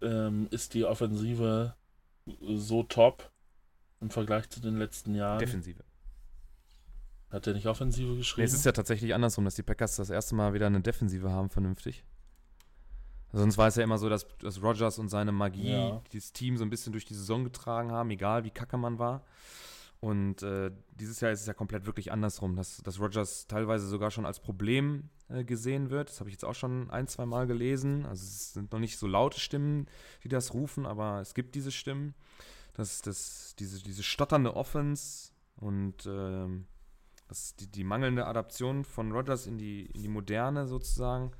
ähm, 0.00 0.48
ist 0.50 0.74
die 0.74 0.84
Offensive 0.84 1.74
so 2.40 2.82
top 2.82 3.30
im 4.00 4.10
Vergleich 4.10 4.48
zu 4.50 4.60
den 4.60 4.76
letzten 4.76 5.14
Jahren. 5.14 5.38
Defensive. 5.38 5.82
Hat 7.34 7.48
er 7.48 7.54
nicht 7.54 7.66
Offensive 7.66 8.14
geschrieben? 8.14 8.42
Nee, 8.42 8.46
es 8.46 8.54
ist 8.54 8.64
ja 8.64 8.70
tatsächlich 8.70 9.12
andersrum, 9.12 9.44
dass 9.44 9.56
die 9.56 9.64
Packers 9.64 9.96
das 9.96 10.08
erste 10.08 10.36
Mal 10.36 10.54
wieder 10.54 10.68
eine 10.68 10.80
Defensive 10.80 11.32
haben, 11.32 11.50
vernünftig. 11.50 12.04
Sonst 13.32 13.58
war 13.58 13.66
es 13.66 13.74
ja 13.74 13.82
immer 13.82 13.98
so, 13.98 14.08
dass, 14.08 14.24
dass 14.38 14.62
Rogers 14.62 15.00
und 15.00 15.08
seine 15.08 15.32
Magie 15.32 15.72
ja. 15.72 16.00
dieses 16.12 16.32
Team 16.32 16.56
so 16.56 16.64
ein 16.64 16.70
bisschen 16.70 16.92
durch 16.92 17.04
die 17.04 17.14
Saison 17.14 17.42
getragen 17.42 17.90
haben, 17.90 18.08
egal 18.10 18.44
wie 18.44 18.52
kacke 18.52 18.76
man 18.76 19.00
war. 19.00 19.24
Und 19.98 20.44
äh, 20.44 20.70
dieses 20.92 21.20
Jahr 21.20 21.32
ist 21.32 21.40
es 21.40 21.46
ja 21.48 21.54
komplett 21.54 21.86
wirklich 21.86 22.12
andersrum, 22.12 22.54
dass, 22.54 22.76
dass 22.84 23.00
Rogers 23.00 23.48
teilweise 23.48 23.88
sogar 23.88 24.12
schon 24.12 24.26
als 24.26 24.38
Problem 24.38 25.08
äh, 25.28 25.42
gesehen 25.42 25.90
wird. 25.90 26.10
Das 26.10 26.20
habe 26.20 26.30
ich 26.30 26.34
jetzt 26.34 26.44
auch 26.44 26.54
schon 26.54 26.88
ein, 26.90 27.08
zwei 27.08 27.26
Mal 27.26 27.48
gelesen. 27.48 28.06
Also 28.06 28.22
es 28.22 28.52
sind 28.52 28.70
noch 28.70 28.78
nicht 28.78 28.96
so 28.96 29.08
laute 29.08 29.40
Stimmen, 29.40 29.88
die 30.22 30.28
das 30.28 30.54
rufen, 30.54 30.86
aber 30.86 31.20
es 31.20 31.34
gibt 31.34 31.56
diese 31.56 31.72
Stimmen. 31.72 32.14
Dass 32.74 33.02
das, 33.02 33.56
diese, 33.58 33.82
diese 33.82 34.04
stotternde 34.04 34.54
Offense 34.54 35.32
und 35.56 36.06
äh, 36.06 36.46
das, 37.28 37.56
die, 37.56 37.66
die 37.66 37.84
mangelnde 37.84 38.26
Adaption 38.26 38.84
von 38.84 39.12
Rogers 39.12 39.46
in 39.46 39.58
die, 39.58 39.86
in 39.86 40.02
die 40.02 40.08
Moderne 40.08 40.66
sozusagen 40.66 41.32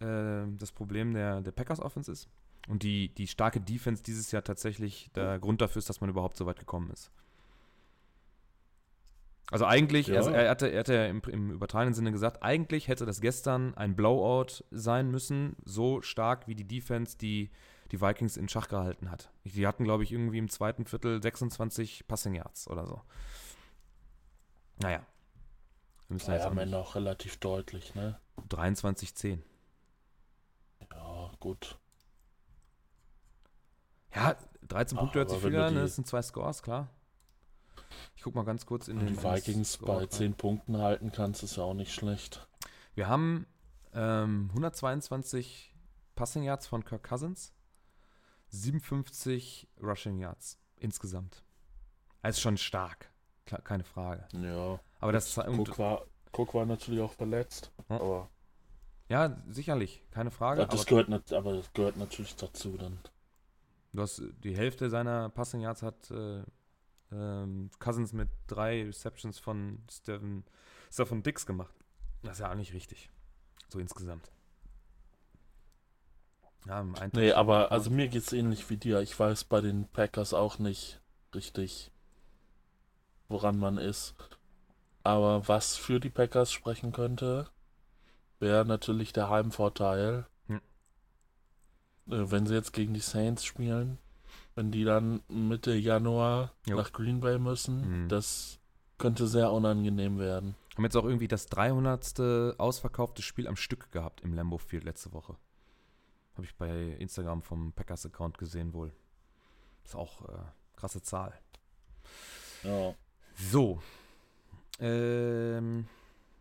äh, 0.00 0.42
das 0.58 0.72
Problem 0.72 1.14
der, 1.14 1.40
der 1.40 1.52
Packers 1.52 1.80
Offense 1.80 2.10
ist. 2.10 2.28
Und 2.68 2.82
die, 2.82 3.08
die 3.14 3.26
starke 3.26 3.60
Defense 3.60 4.02
dieses 4.02 4.30
Jahr 4.32 4.44
tatsächlich 4.44 5.10
der 5.14 5.38
Grund 5.38 5.60
dafür 5.60 5.80
ist, 5.80 5.88
dass 5.88 6.00
man 6.00 6.10
überhaupt 6.10 6.36
so 6.36 6.46
weit 6.46 6.58
gekommen 6.58 6.90
ist. 6.90 7.10
Also 9.50 9.66
eigentlich, 9.66 10.06
ja. 10.06 10.16
also 10.16 10.30
er 10.30 10.48
hatte, 10.48 10.68
er 10.68 10.80
hatte 10.80 10.94
im, 10.94 11.22
im 11.26 11.50
übertragenen 11.50 11.94
Sinne 11.94 12.12
gesagt, 12.12 12.42
eigentlich 12.42 12.86
hätte 12.86 13.06
das 13.06 13.20
gestern 13.20 13.74
ein 13.74 13.96
Blowout 13.96 14.62
sein 14.70 15.10
müssen, 15.10 15.56
so 15.64 16.02
stark 16.02 16.46
wie 16.46 16.54
die 16.54 16.68
Defense, 16.68 17.18
die 17.18 17.50
die 17.90 18.00
Vikings 18.00 18.36
in 18.36 18.48
Schach 18.48 18.68
gehalten 18.68 19.10
hat. 19.10 19.32
Die 19.44 19.66
hatten, 19.66 19.82
glaube 19.82 20.04
ich, 20.04 20.12
irgendwie 20.12 20.38
im 20.38 20.48
zweiten 20.48 20.84
Viertel 20.84 21.20
26 21.20 22.06
Passing 22.06 22.34
Yards 22.34 22.68
oder 22.68 22.86
so. 22.86 23.02
Naja. 24.80 25.04
Wir 26.10 26.14
müssen 26.14 26.32
ja, 26.32 26.38
jetzt 26.38 26.46
am 26.46 26.58
Ende 26.58 26.76
auch 26.76 26.96
relativ 26.96 27.36
deutlich, 27.36 27.94
ne? 27.94 28.18
23-10. 28.48 29.38
Ja, 30.92 31.30
gut. 31.38 31.78
Ja, 34.12 34.34
13 34.62 34.98
Ach, 34.98 35.02
Punkte 35.02 35.20
hört 35.20 35.30
sich 35.30 35.38
viel 35.38 35.56
an, 35.56 35.76
das 35.76 35.94
sind 35.94 36.08
zwei 36.08 36.20
Scores, 36.20 36.64
klar. 36.64 36.88
Ich 38.16 38.22
guck 38.22 38.34
mal 38.34 38.44
ganz 38.44 38.66
kurz 38.66 38.88
in 38.88 38.98
den. 38.98 39.06
Die 39.06 39.22
Vikings 39.22 39.78
bei 39.78 40.04
10 40.04 40.34
Punkten 40.34 40.78
halten 40.78 41.12
kannst, 41.12 41.44
ist 41.44 41.54
ja 41.54 41.62
auch 41.62 41.74
nicht 41.74 41.94
schlecht. 41.94 42.48
Wir 42.96 43.06
haben 43.06 43.46
ähm, 43.94 44.48
122 44.48 45.72
Passing 46.16 46.42
Yards 46.42 46.66
von 46.66 46.84
Kirk 46.84 47.04
Cousins, 47.04 47.54
57 48.48 49.68
Rushing 49.80 50.18
Yards 50.18 50.58
insgesamt. 50.74 51.44
Das 52.20 52.34
ist 52.34 52.40
schon 52.40 52.56
stark, 52.56 53.09
klar, 53.50 53.62
keine 53.62 53.84
Frage. 53.84 54.26
Ja. 54.32 54.78
Aber 55.00 55.12
das 55.12 55.36
Cook 55.36 55.78
war, 55.78 56.06
Cook 56.32 56.54
war 56.54 56.66
natürlich 56.66 57.00
auch 57.00 57.12
verletzt, 57.12 57.72
ja. 57.88 57.96
aber. 57.96 58.30
Ja, 59.08 59.36
sicherlich, 59.48 60.04
keine 60.12 60.30
Frage. 60.30 60.60
Ja, 60.60 60.66
das 60.66 60.86
aber, 60.86 61.04
gehört, 61.04 61.32
aber 61.32 61.56
das 61.56 61.72
gehört 61.72 61.96
natürlich 61.96 62.36
dazu 62.36 62.76
dann. 62.76 62.98
Du 63.92 64.02
hast 64.02 64.22
die 64.44 64.56
Hälfte 64.56 64.88
seiner 64.88 65.30
Passing 65.30 65.62
Yards 65.62 65.82
hat 65.82 66.12
äh, 66.12 66.44
ähm, 67.10 67.70
Cousins 67.80 68.12
mit 68.12 68.28
drei 68.46 68.84
Receptions 68.84 69.40
von 69.40 69.82
Stephen, 69.90 70.44
Stephen 70.92 71.24
Dix 71.24 71.44
gemacht. 71.44 71.74
Das 72.22 72.34
ist 72.34 72.40
ja 72.40 72.52
auch 72.52 72.54
nicht 72.54 72.72
richtig. 72.72 73.10
So 73.68 73.80
insgesamt. 73.80 74.30
Ja, 76.66 76.84
nee, 77.12 77.32
aber 77.32 77.72
also 77.72 77.90
mir 77.90 78.06
geht 78.06 78.22
es 78.22 78.32
ähnlich 78.32 78.70
wie 78.70 78.76
dir. 78.76 79.00
Ich 79.00 79.18
weiß 79.18 79.44
bei 79.44 79.60
den 79.60 79.88
Packers 79.88 80.34
auch 80.34 80.60
nicht 80.60 81.00
richtig, 81.34 81.90
woran 83.30 83.58
man 83.58 83.78
ist. 83.78 84.14
Aber 85.02 85.48
was 85.48 85.76
für 85.76 85.98
die 86.00 86.10
Packers 86.10 86.52
sprechen 86.52 86.92
könnte, 86.92 87.48
wäre 88.38 88.66
natürlich 88.66 89.12
der 89.14 89.30
Heimvorteil. 89.30 90.26
Hm. 90.48 90.60
wenn 92.06 92.46
sie 92.46 92.54
jetzt 92.54 92.72
gegen 92.72 92.92
die 92.92 93.00
Saints 93.00 93.44
spielen, 93.44 93.98
wenn 94.54 94.70
die 94.72 94.84
dann 94.84 95.22
Mitte 95.28 95.74
Januar 95.74 96.52
Jo. 96.66 96.76
nach 96.76 96.92
Green 96.92 97.20
Bay 97.20 97.38
müssen, 97.38 98.04
Mhm. 98.04 98.08
das 98.08 98.58
könnte 98.98 99.26
sehr 99.26 99.52
unangenehm 99.52 100.18
werden. 100.18 100.54
Haben 100.74 100.84
jetzt 100.84 100.96
auch 100.96 101.04
irgendwie 101.04 101.28
das 101.28 101.46
300. 101.46 102.54
ausverkaufte 102.58 103.22
Spiel 103.22 103.46
am 103.48 103.56
Stück 103.56 103.90
gehabt 103.92 104.20
im 104.22 104.34
Lambeau 104.34 104.58
Field 104.58 104.84
letzte 104.84 105.12
Woche. 105.12 105.36
Habe 106.34 106.44
ich 106.44 106.54
bei 106.56 106.68
Instagram 106.98 107.42
vom 107.42 107.72
Packers-Account 107.72 108.38
gesehen 108.38 108.72
wohl. 108.72 108.92
Ist 109.84 109.94
auch 109.96 110.28
äh, 110.28 110.32
krasse 110.76 111.02
Zahl. 111.02 111.32
Ja. 112.62 112.94
So. 113.48 113.80
Ähm, 114.78 115.86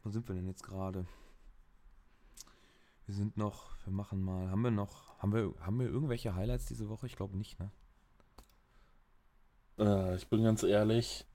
wo 0.03 0.09
sind 0.09 0.27
wir 0.27 0.35
denn 0.35 0.47
jetzt 0.47 0.63
gerade? 0.63 1.05
Wir 3.05 3.15
sind 3.15 3.37
noch, 3.37 3.71
wir 3.85 3.93
machen 3.93 4.21
mal, 4.21 4.49
haben 4.49 4.61
wir 4.61 4.71
noch, 4.71 5.17
haben 5.19 5.33
wir, 5.33 5.53
haben 5.61 5.79
wir 5.79 5.87
irgendwelche 5.87 6.35
Highlights 6.35 6.65
diese 6.65 6.89
Woche? 6.89 7.07
Ich 7.07 7.15
glaube 7.15 7.37
nicht, 7.37 7.59
ne? 7.59 7.71
Äh, 9.79 10.15
ich 10.15 10.27
bin 10.27 10.43
ganz 10.43 10.63
ehrlich, 10.63 11.25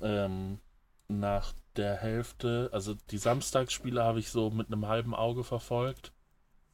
ähm, 0.00 0.60
nach 1.08 1.54
der 1.76 1.96
Hälfte, 1.96 2.70
also 2.72 2.94
die 3.10 3.18
Samstagsspiele 3.18 4.02
habe 4.02 4.20
ich 4.20 4.30
so 4.30 4.50
mit 4.50 4.68
einem 4.68 4.86
halben 4.86 5.14
Auge 5.14 5.42
verfolgt, 5.42 6.12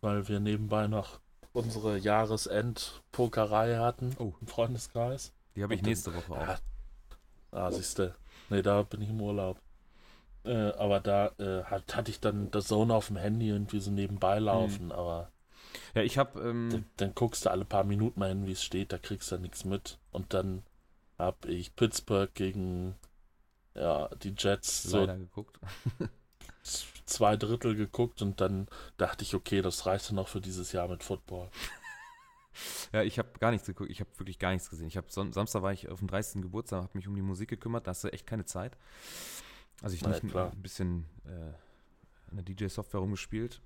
weil 0.01 0.29
wir 0.29 0.41
nebenbei 0.41 0.89
noch 0.89 1.21
unsere 1.53 1.97
Jahresend-Pokerei 1.99 3.77
hatten 3.77 4.15
Oh. 4.19 4.35
im 4.41 4.47
Freundeskreis. 4.47 5.33
Die 5.57 5.63
habe 5.63 5.75
ich 5.75 5.83
nächste 5.83 6.13
Woche 6.13 6.33
auch. 6.33 6.49
Ah, 6.49 6.59
ah 7.53 7.71
siehste. 7.71 8.15
Nee, 8.51 8.63
da 8.63 8.83
bin 8.83 9.03
ich 9.03 9.11
im 9.11 9.21
Urlaub. 9.21 9.59
Äh, 10.45 10.73
aber 10.73 11.01
da 11.01 11.29
äh, 11.39 11.65
hat, 11.65 11.97
hatte 11.97 12.11
ich 12.11 12.21
dann 12.21 12.51
das 12.51 12.67
Zone 12.67 12.95
auf 12.95 13.07
dem 13.07 13.17
Handy 13.17 13.49
irgendwie 13.49 13.81
so 13.81 13.91
nebenbei 13.91 14.39
laufen, 14.39 14.93
aber 14.93 15.31
Ja, 15.95 16.03
ich 16.03 16.19
habe, 16.19 16.41
ähm, 16.41 16.69
dann, 16.71 16.85
dann 16.97 17.15
guckst 17.15 17.47
du 17.47 17.51
alle 17.51 17.65
paar 17.65 17.85
Minuten 17.85 18.21
mal 18.21 18.29
hin, 18.29 18.47
wie 18.47 18.53
es 18.53 18.63
steht, 18.63 18.93
da 18.93 18.99
kriegst 18.99 19.33
du 19.33 19.39
nichts 19.39 19.65
mit. 19.65 19.99
Und 20.11 20.35
dann 20.35 20.63
hab 21.19 21.47
ich 21.47 21.75
Pittsburgh 21.77 22.33
gegen 22.35 22.95
ja, 23.75 24.09
die 24.23 24.35
Jets 24.37 24.83
so 24.83 25.07
geguckt. 25.07 25.59
zwei 27.07 27.37
Drittel 27.37 27.75
geguckt 27.75 28.23
und 28.23 28.41
dann 28.41 28.69
dachte 28.97 29.25
ich, 29.25 29.35
okay, 29.35 29.63
das 29.63 29.87
reicht 29.87 30.09
dann 30.09 30.17
noch 30.17 30.29
für 30.29 30.41
dieses 30.41 30.73
Jahr 30.73 30.89
mit 30.89 31.03
Football. 31.03 31.49
Ja, 32.93 33.03
ich 33.03 33.19
habe 33.19 33.29
gar 33.39 33.51
nichts 33.51 33.67
geguckt. 33.67 33.91
Ich 33.91 34.01
habe 34.01 34.11
wirklich 34.19 34.39
gar 34.39 34.53
nichts 34.53 34.71
gesehen. 34.71 34.87
Ich 34.87 34.97
habe 34.97 35.07
Samstag 35.11 35.63
war 35.63 35.73
ich 35.73 35.89
auf 35.89 35.99
dem 35.99 36.09
30. 36.09 36.43
Geburtstag, 36.43 36.83
habe 36.83 36.97
mich 36.99 37.09
um 37.09 37.15
die 37.15 37.23
Musik 37.23 37.51
gekümmert. 37.51 37.87
Da 37.87 37.91
hast 37.91 38.05
du 38.05 38.13
echt 38.13 38.27
keine 38.27 38.45
Zeit. 38.45 38.77
Also 39.83 39.95
ich 39.97 40.07
nicht 40.07 40.29
klar. 40.29 40.53
ein 40.53 40.63
bisschen 40.63 41.07
äh, 41.27 41.53
an 42.31 42.37
der 42.37 42.45
DJ-Software 42.45 43.01
rumgespielt. 43.01 43.61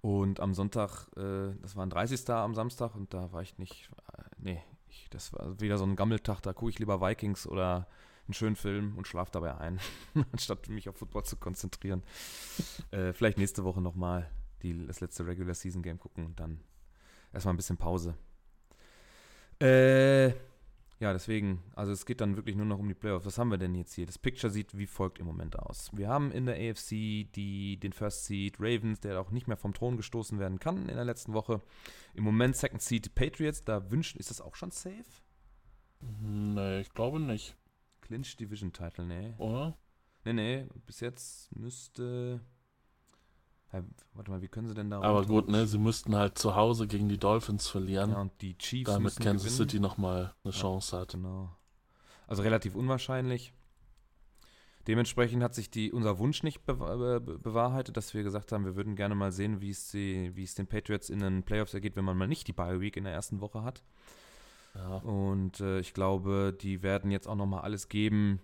Und 0.00 0.40
am 0.40 0.54
Sonntag, 0.54 1.08
äh, 1.16 1.54
das 1.60 1.76
war 1.76 1.84
ein 1.84 1.90
30. 1.90 2.28
am 2.30 2.54
Samstag 2.54 2.94
und 2.94 3.12
da 3.12 3.32
war 3.32 3.42
ich 3.42 3.58
nicht, 3.58 3.90
äh, 4.16 4.22
nee, 4.38 4.62
ich, 4.88 5.08
das 5.10 5.32
war 5.32 5.60
wieder 5.60 5.76
so 5.76 5.84
ein 5.84 5.96
Gammeltag, 5.96 6.40
da 6.40 6.52
gucke 6.52 6.70
ich 6.70 6.78
lieber 6.78 7.00
Vikings 7.00 7.46
oder 7.46 7.88
einen 8.26 8.34
schönen 8.34 8.56
Film 8.56 8.96
und 8.96 9.08
schlafe 9.08 9.32
dabei 9.32 9.56
ein, 9.58 9.80
anstatt 10.32 10.68
mich 10.68 10.88
auf 10.88 10.96
Football 10.96 11.24
zu 11.24 11.36
konzentrieren. 11.36 12.02
äh, 12.90 13.12
vielleicht 13.12 13.38
nächste 13.38 13.64
Woche 13.64 13.80
nochmal 13.80 14.30
das 14.62 15.00
letzte 15.00 15.26
Regular 15.26 15.54
Season 15.54 15.82
Game 15.82 15.98
gucken 15.98 16.26
und 16.26 16.40
dann 16.40 16.60
erstmal 17.32 17.54
ein 17.54 17.56
bisschen 17.58 17.76
Pause. 17.76 18.14
Äh, 19.60 20.28
ja, 21.00 21.12
deswegen, 21.12 21.62
also 21.76 21.92
es 21.92 22.06
geht 22.06 22.20
dann 22.20 22.34
wirklich 22.34 22.56
nur 22.56 22.66
noch 22.66 22.80
um 22.80 22.88
die 22.88 22.94
Playoffs. 22.94 23.24
Was 23.24 23.38
haben 23.38 23.50
wir 23.50 23.58
denn 23.58 23.74
jetzt 23.76 23.94
hier? 23.94 24.06
Das 24.06 24.18
Picture 24.18 24.52
sieht 24.52 24.76
wie 24.76 24.86
folgt 24.86 25.20
im 25.20 25.26
Moment 25.26 25.56
aus. 25.56 25.90
Wir 25.92 26.08
haben 26.08 26.32
in 26.32 26.46
der 26.46 26.56
AFC 26.56 26.90
die, 27.32 27.78
den 27.80 27.92
First 27.92 28.24
Seed 28.24 28.56
Ravens, 28.58 28.98
der 28.98 29.20
auch 29.20 29.30
nicht 29.30 29.46
mehr 29.46 29.56
vom 29.56 29.74
Thron 29.74 29.96
gestoßen 29.96 30.40
werden 30.40 30.58
kann 30.58 30.88
in 30.88 30.96
der 30.96 31.04
letzten 31.04 31.34
Woche. 31.34 31.60
Im 32.14 32.24
Moment 32.24 32.56
Second 32.56 32.82
Seed 32.82 33.14
Patriots, 33.14 33.62
da 33.62 33.90
wünschen, 33.92 34.18
ist 34.18 34.30
das 34.30 34.40
auch 34.40 34.56
schon 34.56 34.72
safe? 34.72 35.04
Nee, 36.00 36.80
ich 36.80 36.92
glaube 36.92 37.20
nicht, 37.20 37.56
Clinch 38.00 38.36
Division 38.36 38.72
Title, 38.72 39.06
nee. 39.06 39.34
oder? 39.38 39.76
Nee, 40.24 40.32
nee, 40.32 40.66
bis 40.84 41.00
jetzt 41.00 41.54
müsste. 41.56 42.40
Warte 44.14 44.30
mal, 44.30 44.40
wie 44.40 44.48
können 44.48 44.66
sie 44.68 44.74
denn 44.74 44.88
da 44.90 45.00
Aber 45.02 45.24
gut, 45.26 45.48
ne, 45.48 45.66
sie 45.66 45.78
müssten 45.78 46.16
halt 46.16 46.38
zu 46.38 46.56
Hause 46.56 46.86
gegen 46.86 47.08
die 47.08 47.18
Dolphins 47.18 47.68
verlieren, 47.68 48.12
Ja, 48.12 48.20
und 48.20 48.32
die 48.40 48.56
Chiefs 48.56 48.90
damit 48.90 49.16
Kansas 49.16 49.42
gewinnen. 49.44 49.56
City 49.56 49.80
nochmal 49.80 50.34
eine 50.42 50.52
Ja. 50.54 50.58
Chance 50.60 50.98
hat. 50.98 51.12
Genau. 51.12 51.50
Also 52.26 52.42
relativ 52.42 52.74
unwahrscheinlich. 52.74 53.52
Dementsprechend 54.86 55.42
hat 55.42 55.54
sich 55.54 55.70
die, 55.70 55.92
unser 55.92 56.18
Wunsch 56.18 56.42
nicht 56.42 56.62
bewa- 56.66 57.20
be 57.20 57.38
bewahrheitet, 57.38 57.96
dass 57.98 58.14
wir 58.14 58.22
gesagt 58.22 58.52
haben, 58.52 58.64
wir 58.64 58.74
würden 58.74 58.96
gerne 58.96 59.14
mal 59.14 59.32
sehen, 59.32 59.60
wie 59.60 59.68
es, 59.70 59.90
die, 59.90 60.34
wie 60.34 60.44
es 60.44 60.54
den 60.54 60.66
Patriots 60.66 61.10
in 61.10 61.18
den 61.18 61.42
Playoffs 61.42 61.74
ergeht, 61.74 61.94
wenn 61.94 62.06
man 62.06 62.16
mal 62.16 62.26
nicht 62.28 62.48
die 62.48 62.54
Bye 62.54 62.80
Week 62.80 62.96
in 62.96 63.04
der 63.04 63.12
ersten 63.12 63.42
Woche 63.42 63.62
hat. 63.62 63.82
Ja. 64.74 64.96
Und 64.98 65.60
äh, 65.60 65.80
ich 65.80 65.92
glaube, 65.92 66.56
die 66.58 66.82
werden 66.82 67.10
jetzt 67.10 67.26
auch 67.28 67.34
nochmal 67.36 67.62
alles 67.62 67.88
geben. 67.90 68.40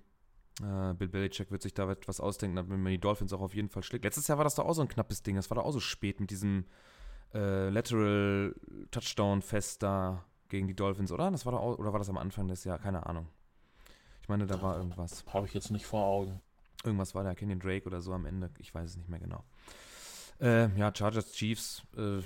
Äh, 0.62 0.94
Bill 0.94 1.08
Belichick 1.08 1.50
wird 1.50 1.62
sich 1.62 1.74
da 1.74 1.90
etwas 1.90 2.20
ausdenken, 2.20 2.56
damit 2.56 2.78
man 2.78 2.92
die 2.92 3.00
Dolphins 3.00 3.32
auch 3.32 3.40
auf 3.40 3.54
jeden 3.54 3.68
Fall 3.68 3.82
schlägt. 3.82 4.04
Letztes 4.04 4.28
Jahr 4.28 4.38
war 4.38 4.44
das 4.44 4.54
doch 4.54 4.66
auch 4.66 4.74
so 4.74 4.82
ein 4.82 4.88
knappes 4.88 5.22
Ding. 5.22 5.36
Das 5.36 5.50
war 5.50 5.56
doch 5.56 5.64
auch 5.64 5.72
so 5.72 5.80
spät 5.80 6.20
mit 6.20 6.30
diesem 6.30 6.66
äh, 7.32 7.68
Lateral 7.70 8.54
Touchdown 8.90 9.42
Fest 9.42 9.82
da 9.82 10.24
gegen 10.48 10.68
die 10.68 10.74
Dolphins, 10.74 11.10
oder? 11.10 11.30
Das 11.30 11.44
war 11.46 11.52
doch 11.52 11.60
auch, 11.60 11.78
oder 11.78 11.92
war 11.92 11.98
das 11.98 12.08
am 12.08 12.18
Anfang 12.18 12.46
des 12.46 12.64
Jahres? 12.64 12.82
Keine 12.82 13.06
Ahnung. 13.06 13.26
Ich 14.22 14.28
meine, 14.28 14.46
da 14.46 14.62
war 14.62 14.76
irgendwas. 14.76 15.24
Habe 15.26 15.46
ich 15.46 15.54
jetzt 15.54 15.70
nicht 15.70 15.84
vor 15.84 16.04
Augen. 16.04 16.40
Irgendwas 16.84 17.14
war 17.14 17.24
da, 17.24 17.34
Kenyon 17.34 17.58
Drake 17.58 17.86
oder 17.86 18.00
so 18.00 18.12
am 18.12 18.24
Ende. 18.24 18.50
Ich 18.58 18.74
weiß 18.74 18.90
es 18.90 18.96
nicht 18.96 19.08
mehr 19.08 19.18
genau. 19.18 19.42
Äh, 20.40 20.68
ja, 20.78 20.92
Chargers, 20.94 21.32
Chiefs, 21.32 21.82
äh, 21.96 22.20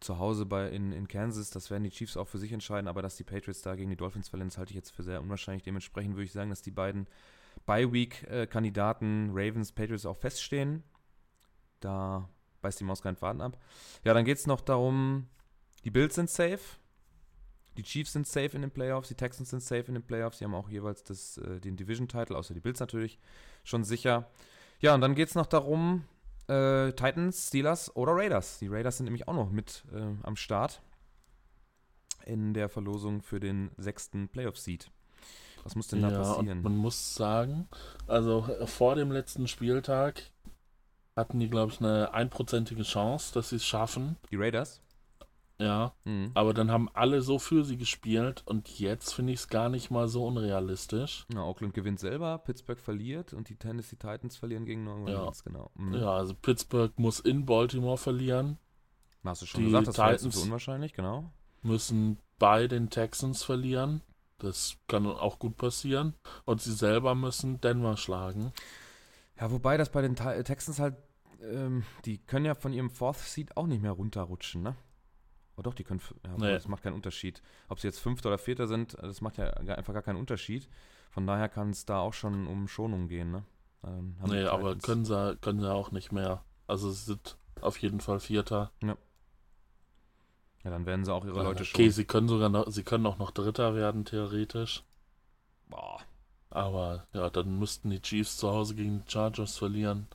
zu 0.00 0.18
Hause 0.18 0.44
bei, 0.46 0.68
in, 0.68 0.92
in 0.92 1.08
Kansas, 1.08 1.50
das 1.50 1.70
werden 1.70 1.84
die 1.84 1.90
Chiefs 1.90 2.16
auch 2.16 2.28
für 2.28 2.38
sich 2.38 2.52
entscheiden, 2.52 2.88
aber 2.88 3.02
dass 3.02 3.16
die 3.16 3.24
Patriots 3.24 3.62
da 3.62 3.74
gegen 3.74 3.90
die 3.90 3.96
Dolphins 3.96 4.28
verlieren, 4.28 4.52
halte 4.56 4.70
ich 4.70 4.76
jetzt 4.76 4.90
für 4.90 5.02
sehr 5.02 5.20
unwahrscheinlich. 5.20 5.62
Dementsprechend 5.62 6.14
würde 6.14 6.24
ich 6.24 6.32
sagen, 6.32 6.50
dass 6.50 6.62
die 6.62 6.70
beiden 6.70 7.06
Bye-Week-Kandidaten 7.64 9.30
Ravens, 9.32 9.72
Patriots 9.72 10.04
auch 10.04 10.16
feststehen. 10.16 10.82
Da 11.80 12.28
beißt 12.60 12.80
die 12.80 12.84
Maus 12.84 13.02
keinen 13.02 13.16
Faden 13.16 13.40
ab. 13.40 13.58
Ja, 14.04 14.12
dann 14.12 14.24
geht 14.24 14.38
es 14.38 14.46
noch 14.46 14.60
darum, 14.60 15.28
die 15.84 15.90
Bills 15.90 16.14
sind 16.14 16.28
safe. 16.28 16.60
Die 17.76 17.82
Chiefs 17.82 18.12
sind 18.12 18.26
safe 18.26 18.56
in 18.56 18.62
den 18.62 18.70
Playoffs, 18.70 19.08
die 19.08 19.14
Texans 19.14 19.50
sind 19.50 19.62
safe 19.62 19.84
in 19.88 19.94
den 19.94 20.02
Playoffs. 20.02 20.38
Die 20.38 20.44
haben 20.44 20.54
auch 20.54 20.70
jeweils 20.70 21.04
das, 21.04 21.38
äh, 21.38 21.60
den 21.60 21.76
Division-Title, 21.76 22.36
außer 22.36 22.54
die 22.54 22.60
Bills 22.60 22.80
natürlich, 22.80 23.18
schon 23.64 23.84
sicher. 23.84 24.30
Ja, 24.80 24.94
und 24.94 25.00
dann 25.00 25.14
geht 25.14 25.28
es 25.28 25.34
noch 25.34 25.46
darum, 25.46 26.04
äh, 26.48 26.92
Titans, 26.92 27.48
Steelers 27.48 27.94
oder 27.96 28.12
Raiders. 28.12 28.58
Die 28.58 28.68
Raiders 28.68 28.98
sind 28.98 29.04
nämlich 29.04 29.28
auch 29.28 29.34
noch 29.34 29.50
mit 29.50 29.84
äh, 29.92 30.14
am 30.22 30.36
Start 30.36 30.80
in 32.24 32.54
der 32.54 32.68
Verlosung 32.68 33.22
für 33.22 33.40
den 33.40 33.70
sechsten 33.76 34.28
Playoff-Seed. 34.28 34.90
Was 35.64 35.74
muss 35.74 35.88
denn 35.88 36.02
da 36.02 36.10
ja, 36.10 36.18
passieren? 36.18 36.62
man 36.62 36.76
muss 36.76 37.14
sagen, 37.14 37.68
also 38.06 38.46
äh, 38.46 38.66
vor 38.66 38.94
dem 38.94 39.10
letzten 39.10 39.48
Spieltag 39.48 40.22
hatten 41.16 41.40
die, 41.40 41.48
glaube 41.48 41.72
ich, 41.72 41.80
eine 41.80 42.12
einprozentige 42.12 42.82
Chance, 42.82 43.32
dass 43.34 43.48
sie 43.48 43.56
es 43.56 43.64
schaffen. 43.64 44.16
Die 44.30 44.36
Raiders? 44.36 44.80
Ja, 45.58 45.94
Mhm. 46.04 46.32
aber 46.34 46.52
dann 46.52 46.70
haben 46.70 46.90
alle 46.92 47.22
so 47.22 47.38
für 47.38 47.64
sie 47.64 47.78
gespielt 47.78 48.42
und 48.44 48.78
jetzt 48.78 49.14
finde 49.14 49.32
ich 49.32 49.38
es 49.40 49.48
gar 49.48 49.70
nicht 49.70 49.90
mal 49.90 50.06
so 50.06 50.26
unrealistisch. 50.26 51.24
Ja, 51.32 51.42
Oakland 51.44 51.72
gewinnt 51.72 51.98
selber, 51.98 52.36
Pittsburgh 52.38 52.78
verliert 52.78 53.32
und 53.32 53.48
die 53.48 53.56
Tennessee 53.56 53.96
Titans 53.96 54.36
verlieren 54.36 54.66
gegen 54.66 54.84
New 54.84 54.90
Orleans, 54.90 55.42
genau. 55.44 55.70
Mhm. 55.76 55.94
Ja, 55.94 56.10
also 56.10 56.34
Pittsburgh 56.34 56.92
muss 56.98 57.20
in 57.20 57.46
Baltimore 57.46 57.96
verlieren, 57.98 58.58
Hast 59.24 59.42
du 59.42 59.46
schon 59.46 59.60
Die 59.60 59.66
gesagt, 59.66 59.88
das 59.88 59.96
Titans- 59.96 60.36
unwahrscheinlich, 60.36 60.92
genau. 60.92 61.32
müssen 61.62 62.18
bei 62.38 62.68
den 62.68 62.90
Texans 62.90 63.42
verlieren. 63.42 64.02
Das 64.38 64.76
kann 64.86 65.04
auch 65.06 65.38
gut 65.40 65.56
passieren. 65.56 66.14
Und 66.44 66.60
sie 66.60 66.72
selber 66.72 67.14
müssen 67.16 67.60
Denver 67.60 67.96
schlagen. 67.96 68.52
Ja, 69.40 69.50
wobei 69.50 69.78
das 69.78 69.90
bei 69.90 70.00
den 70.02 70.14
Texans 70.14 70.78
halt, 70.78 70.94
ähm, 71.42 71.82
die 72.04 72.18
können 72.18 72.44
ja 72.44 72.54
von 72.54 72.72
ihrem 72.72 72.90
Fourth 72.90 73.18
Seed 73.18 73.56
auch 73.56 73.66
nicht 73.66 73.82
mehr 73.82 73.90
runterrutschen, 73.92 74.62
ne? 74.62 74.76
Oh 75.56 75.62
doch, 75.62 75.74
die 75.74 75.84
können, 75.84 76.00
ja, 76.24 76.30
Nee. 76.36 76.52
das 76.52 76.68
macht 76.68 76.82
keinen 76.82 76.94
Unterschied. 76.94 77.40
Ob 77.68 77.80
sie 77.80 77.86
jetzt 77.88 77.98
Fünfter 77.98 78.28
oder 78.28 78.38
Vierter 78.38 78.66
sind, 78.66 78.94
das 79.00 79.20
macht 79.22 79.38
ja 79.38 79.48
einfach 79.50 79.94
gar 79.94 80.02
keinen 80.02 80.18
Unterschied. 80.18 80.68
Von 81.10 81.26
daher 81.26 81.48
kann 81.48 81.70
es 81.70 81.86
da 81.86 81.98
auch 82.00 82.12
schon 82.12 82.46
um 82.46 82.68
Schonung 82.68 83.08
gehen, 83.08 83.30
ne? 83.30 83.42
Ähm, 83.84 84.16
Nee, 84.26 84.44
aber 84.44 84.74
Titans- 84.74 84.84
können 84.84 85.04
sie, 85.06 85.36
können 85.40 85.60
sie 85.60 85.72
auch 85.72 85.92
nicht 85.92 86.12
mehr. 86.12 86.42
Also 86.66 86.90
sie 86.90 87.04
sind 87.04 87.36
auf 87.62 87.78
jeden 87.78 88.00
Fall 88.00 88.20
Vierter. 88.20 88.70
Ja, 88.82 88.96
dann 90.64 90.84
werden 90.84 91.04
sie 91.04 91.14
auch 91.14 91.24
ihre 91.24 91.42
Leute 91.42 91.64
schon. 91.64 91.80
okay, 91.80 91.90
sie 91.90 92.04
können 92.04 92.28
sogar 92.28 92.48
noch, 92.48 92.68
sie 92.70 92.82
können 92.82 93.06
auch 93.06 93.18
noch 93.18 93.30
Dritter 93.30 93.74
werden, 93.74 94.04
theoretisch. 94.04 94.82
Boah. 95.68 96.00
Aber 96.50 97.06
ja, 97.12 97.30
dann 97.30 97.58
müssten 97.58 97.90
die 97.90 98.00
Chiefs 98.02 98.36
zu 98.36 98.50
Hause 98.50 98.74
gegen 98.74 99.04
die 99.04 99.10
Chargers 99.10 99.56
verlieren. 99.56 100.06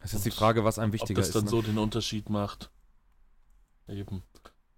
Das 0.00 0.10
ist 0.12 0.12
jetzt 0.14 0.24
die 0.26 0.30
Und 0.30 0.36
Frage, 0.36 0.64
was 0.64 0.78
einem 0.78 0.90
Ob 0.90 0.94
wichtiger 0.94 1.20
das 1.20 1.28
ist. 1.28 1.34
dann 1.36 1.44
Ne? 1.44 1.50
so 1.50 1.62
den 1.62 1.78
Unterschied 1.78 2.30
macht. 2.30 2.70
Eben. 3.88 4.22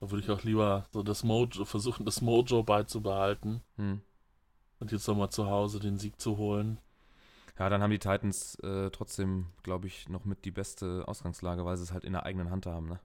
Da 0.01 0.11
würde 0.11 0.23
ich 0.23 0.31
auch 0.31 0.43
lieber 0.43 0.87
so 0.93 1.03
das 1.03 1.25
Mojo, 1.25 1.65
versuchen, 1.65 2.05
das 2.05 2.21
Mojo 2.21 2.63
beizubehalten 2.63 3.63
Hm. 3.77 4.01
und 4.81 4.93
jetzt 4.93 5.07
nochmal 5.09 5.31
zu 5.31 5.47
Hause 5.47 5.81
den 5.81 5.99
Sieg 5.99 6.21
zu 6.21 6.37
holen. 6.37 6.79
Ja, 7.59 7.71
dann 7.71 7.83
haben 7.83 7.91
die 7.91 7.99
Titans 7.99 8.57
äh, 8.57 8.91
trotzdem, 8.91 9.47
glaube 9.63 9.87
ich, 9.87 10.09
noch 10.11 10.27
mit 10.27 10.45
die 10.45 10.51
beste 10.51 11.05
Ausgangslage, 11.09 11.65
weil 11.65 11.77
sie 11.79 11.85
es 11.85 11.93
halt 11.93 12.05
in 12.05 12.13
der 12.13 12.25
eigenen 12.25 12.51
Hand 12.51 12.67
haben, 12.67 12.89
ne? 12.89 13.01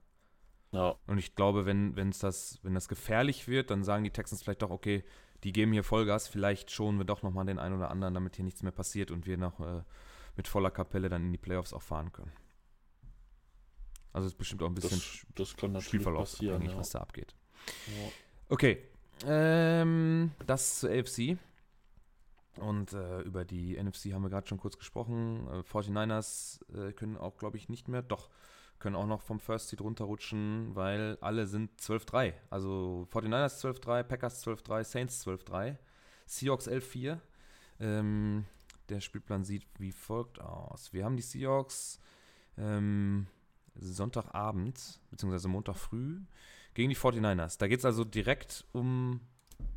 Ja. 0.72 0.94
Und 1.06 1.18
ich 1.18 1.34
glaube, 1.34 1.64
wenn, 1.66 1.96
wenn's 1.96 2.18
das, 2.18 2.58
wenn 2.62 2.74
das 2.74 2.88
gefährlich 2.88 3.48
wird, 3.48 3.70
dann 3.70 3.84
sagen 3.84 4.04
die 4.04 4.10
Texans 4.10 4.42
vielleicht 4.42 4.62
doch, 4.62 4.70
okay, 4.70 5.04
die 5.44 5.52
geben 5.52 5.72
hier 5.72 5.84
Vollgas, 5.84 6.28
vielleicht 6.28 6.70
schonen 6.70 6.98
wir 6.98 7.04
doch 7.04 7.22
nochmal 7.22 7.46
den 7.46 7.58
einen 7.58 7.76
oder 7.76 7.90
anderen, 7.90 8.14
damit 8.14 8.36
hier 8.36 8.44
nichts 8.44 8.62
mehr 8.62 8.72
passiert 8.72 9.10
und 9.10 9.26
wir 9.26 9.36
noch 9.36 9.60
äh, 9.60 9.82
mit 10.36 10.48
voller 10.48 10.70
Kapelle 10.70 11.08
dann 11.08 11.24
in 11.24 11.32
die 11.32 11.38
Playoffs 11.38 11.72
auch 11.72 11.82
fahren 11.82 12.12
können. 12.12 12.32
Also 14.12 14.26
es 14.26 14.32
ist 14.32 14.38
bestimmt 14.38 14.62
auch 14.62 14.68
ein 14.68 14.74
bisschen 14.74 15.00
Das, 15.34 15.54
das 15.56 15.84
Spielverlauf 15.84 16.30
passieren. 16.30 16.62
Ja. 16.62 16.76
was 16.76 16.90
da 16.90 17.00
abgeht. 17.00 17.34
Ja. 17.86 18.10
Okay, 18.48 18.78
ähm, 19.26 20.32
das 20.46 20.80
zur 20.80 20.90
AFC. 20.90 21.38
Und 22.56 22.92
äh, 22.92 23.22
über 23.22 23.44
die 23.44 23.82
NFC 23.82 24.12
haben 24.12 24.22
wir 24.22 24.28
gerade 24.28 24.46
schon 24.46 24.58
kurz 24.58 24.76
gesprochen. 24.76 25.46
Äh, 25.48 25.60
49ers 25.60 26.60
äh, 26.74 26.92
können 26.92 27.16
auch, 27.16 27.38
glaube 27.38 27.56
ich, 27.56 27.68
nicht 27.70 27.88
mehr, 27.88 28.02
doch, 28.02 28.28
können 28.78 28.96
auch 28.96 29.06
noch 29.06 29.22
vom 29.22 29.40
First 29.40 29.68
Seed 29.68 29.80
runterrutschen, 29.80 30.74
weil 30.74 31.16
alle 31.20 31.46
sind 31.46 31.80
12-3. 31.80 32.34
Also 32.50 33.06
49ers 33.10 33.60
12-3, 33.60 34.02
Packers 34.02 34.46
12-3, 34.46 34.84
Saints 34.84 35.26
12-3, 35.26 35.76
Seahawks 36.26 36.68
11-4. 36.68 37.18
Ähm, 37.80 38.44
der 38.88 39.00
Spielplan 39.00 39.44
sieht 39.44 39.66
wie 39.78 39.92
folgt 39.92 40.40
aus. 40.40 40.92
Wir 40.92 41.04
haben 41.04 41.16
die 41.16 41.22
Seahawks 41.22 42.00
ähm, 42.58 43.26
Sonntagabend, 43.74 45.00
beziehungsweise 45.10 45.48
Montag 45.48 45.76
früh, 45.76 46.20
gegen 46.74 46.88
die 46.90 46.96
49ers. 46.96 47.58
Da 47.58 47.68
geht 47.68 47.78
es 47.80 47.84
also 47.84 48.04
direkt 48.04 48.64
um 48.72 49.20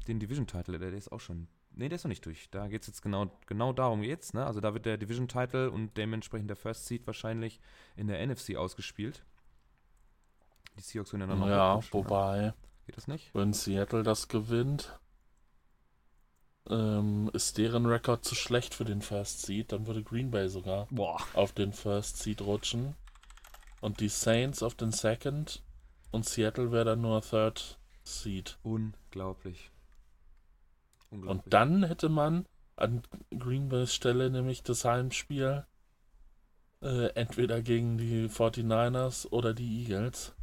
den 0.07 0.19
Division-Title. 0.19 0.79
Der, 0.79 0.89
der 0.89 0.97
ist 0.97 1.11
auch 1.11 1.19
schon. 1.19 1.47
Nee, 1.77 1.89
der 1.89 1.97
ist 1.97 2.03
noch 2.05 2.09
nicht 2.09 2.25
durch. 2.25 2.49
Da 2.51 2.67
geht 2.67 2.81
es 2.81 2.87
jetzt 2.87 3.01
genau, 3.01 3.29
genau 3.47 3.73
darum 3.73 4.01
jetzt. 4.01 4.33
Ne? 4.33 4.45
Also 4.45 4.61
da 4.61 4.73
wird 4.73 4.85
der 4.85 4.97
Division-Title 4.97 5.71
und 5.71 5.97
dementsprechend 5.97 6.49
der 6.49 6.55
First 6.55 6.85
Seed 6.85 7.05
wahrscheinlich 7.05 7.59
in 7.97 8.07
der 8.07 8.25
NFC 8.25 8.55
ausgespielt. 8.55 9.23
Die 10.77 10.81
Seahawks 10.81 11.11
können 11.11 11.29
ja 11.29 11.35
noch 11.35 11.47
Ja, 11.47 11.75
ne? 11.77 11.83
wobei, 11.91 12.53
Geht 12.85 12.97
das 12.97 13.07
nicht? 13.07 13.33
wenn 13.33 13.51
Seattle 13.53 14.03
das 14.03 14.27
gewinnt, 14.27 14.99
ähm, 16.69 17.29
ist 17.33 17.57
deren 17.57 17.85
Rekord 17.85 18.23
zu 18.25 18.35
schlecht 18.35 18.73
für 18.73 18.85
den 18.85 19.01
First 19.01 19.41
Seed. 19.43 19.71
Dann 19.71 19.85
würde 19.87 20.03
Green 20.03 20.31
Bay 20.31 20.47
sogar 20.49 20.87
Boah. 20.91 21.21
auf 21.33 21.51
den 21.51 21.73
First 21.73 22.19
Seed 22.19 22.41
rutschen. 22.41 22.95
Und 23.81 23.99
die 23.99 24.09
Saints 24.09 24.63
auf 24.63 24.75
den 24.75 24.91
Second. 24.91 25.63
Und 26.11 26.25
Seattle 26.25 26.71
wäre 26.71 26.85
dann 26.85 27.01
nur 27.01 27.21
Third 27.21 27.77
Seed. 28.03 28.57
Unglaublich. 28.63 29.71
Unglaublich. 31.09 31.45
Und 31.45 31.53
dann 31.53 31.83
hätte 31.83 32.09
man 32.09 32.45
an 32.77 33.03
Green 33.37 33.69
Bays 33.69 33.93
Stelle 33.93 34.29
nämlich 34.29 34.63
das 34.63 34.85
Heimspiel 34.85 35.65
äh, 36.81 37.07
entweder 37.15 37.61
gegen 37.61 37.97
die 37.97 38.29
49ers 38.29 39.27
oder 39.31 39.53
die 39.53 39.81
Eagles. 39.81 40.33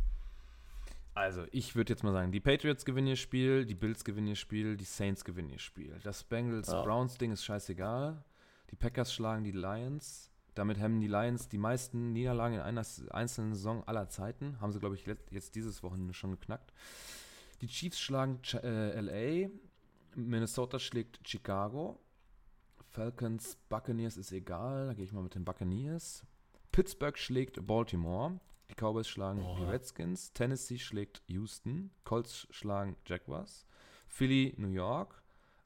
Also, 1.14 1.44
ich 1.52 1.76
würde 1.76 1.92
jetzt 1.92 2.02
mal 2.02 2.12
sagen, 2.12 2.32
die 2.32 2.40
Patriots 2.40 2.86
gewinnen 2.86 3.08
ihr 3.08 3.16
Spiel, 3.16 3.66
die 3.66 3.74
Bills 3.74 4.02
gewinnen 4.02 4.28
ihr 4.28 4.36
Spiel, 4.36 4.76
die 4.78 4.84
Saints 4.84 5.24
gewinnen 5.24 5.50
ihr 5.50 5.58
Spiel. 5.58 6.00
Das 6.02 6.24
Bengals-Browns-Ding 6.24 7.32
ist 7.32 7.44
scheißegal. 7.44 8.24
Die 8.70 8.76
Packers 8.76 9.12
schlagen 9.12 9.44
die 9.44 9.52
Lions. 9.52 10.31
Damit 10.54 10.78
hemmen 10.78 11.00
die 11.00 11.08
Lions 11.08 11.48
die 11.48 11.58
meisten 11.58 12.12
Niederlagen 12.12 12.56
in 12.56 12.60
einer 12.60 12.84
einzelnen 13.10 13.54
Saison 13.54 13.82
aller 13.84 14.08
Zeiten. 14.08 14.60
Haben 14.60 14.72
sie, 14.72 14.80
glaube 14.80 14.94
ich, 14.96 15.06
jetzt 15.30 15.54
dieses 15.54 15.82
Wochenende 15.82 16.12
schon 16.14 16.32
geknackt. 16.32 16.72
Die 17.62 17.68
Chiefs 17.68 18.00
schlagen 18.00 18.42
Ch 18.42 18.54
äh, 18.62 19.00
LA. 19.00 19.48
Minnesota 20.14 20.78
schlägt 20.78 21.26
Chicago. 21.26 21.98
Falcons, 22.90 23.56
Buccaneers 23.70 24.16
ist 24.18 24.32
egal. 24.32 24.88
Da 24.88 24.94
gehe 24.94 25.04
ich 25.04 25.12
mal 25.12 25.22
mit 25.22 25.34
den 25.34 25.44
Buccaneers. 25.44 26.26
Pittsburgh 26.70 27.16
schlägt 27.16 27.64
Baltimore. 27.66 28.38
Die 28.70 28.74
Cowboys 28.74 29.08
schlagen 29.08 29.42
Oh. 29.42 29.56
die 29.58 29.64
Redskins. 29.64 30.32
Tennessee 30.34 30.78
schlägt 30.78 31.22
Houston. 31.28 31.90
Colts 32.04 32.46
schlagen 32.50 32.96
Jaguars. 33.06 33.66
Philly, 34.06 34.54
New 34.58 34.68
York. 34.68 35.22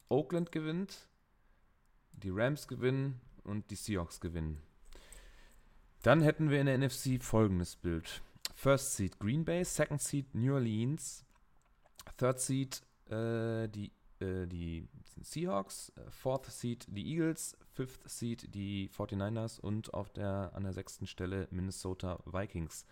Oakland 0.09 0.53
gewinnt. 0.53 1.09
Die 2.12 2.31
Rams 2.31 2.68
gewinnen 2.68 3.20
und 3.42 3.70
die 3.70 3.75
Seahawks 3.77 4.20
gewinnen. 4.20 4.62
Dann 6.07 6.21
hätten 6.21 6.51
wir 6.51 6.61
in 6.61 6.66
der 6.66 6.79
NFC 6.79 7.21
folgendes 7.21 7.75
Bild. 7.75 8.23
First 8.55 8.95
Seed 8.95 9.19
Green 9.19 9.45
Bay, 9.45 9.64
Second 9.64 10.01
Seed 10.01 10.37
New 10.37 10.55
Orleans, 10.55 11.27
Third 12.16 12.38
Seed 12.38 12.81
äh, 13.11 13.66
die, 13.66 13.90
äh, 14.21 14.47
die 14.47 14.88
Seahawks, 15.21 15.92
äh, 15.97 16.09
Fourth 16.12 16.47
Seed 16.47 16.87
die 16.88 17.11
Eagles, 17.11 17.57
Fifth 17.73 18.09
Seed 18.09 18.55
die 18.55 18.88
49ers 18.90 19.59
und 19.59 19.95
auf 19.95 20.09
der, 20.11 20.53
an 20.55 20.62
der 20.62 20.73
sechsten 20.73 21.09
Stelle 21.09 21.49
Minnesota 21.51 22.21
Vikings. 22.25 22.87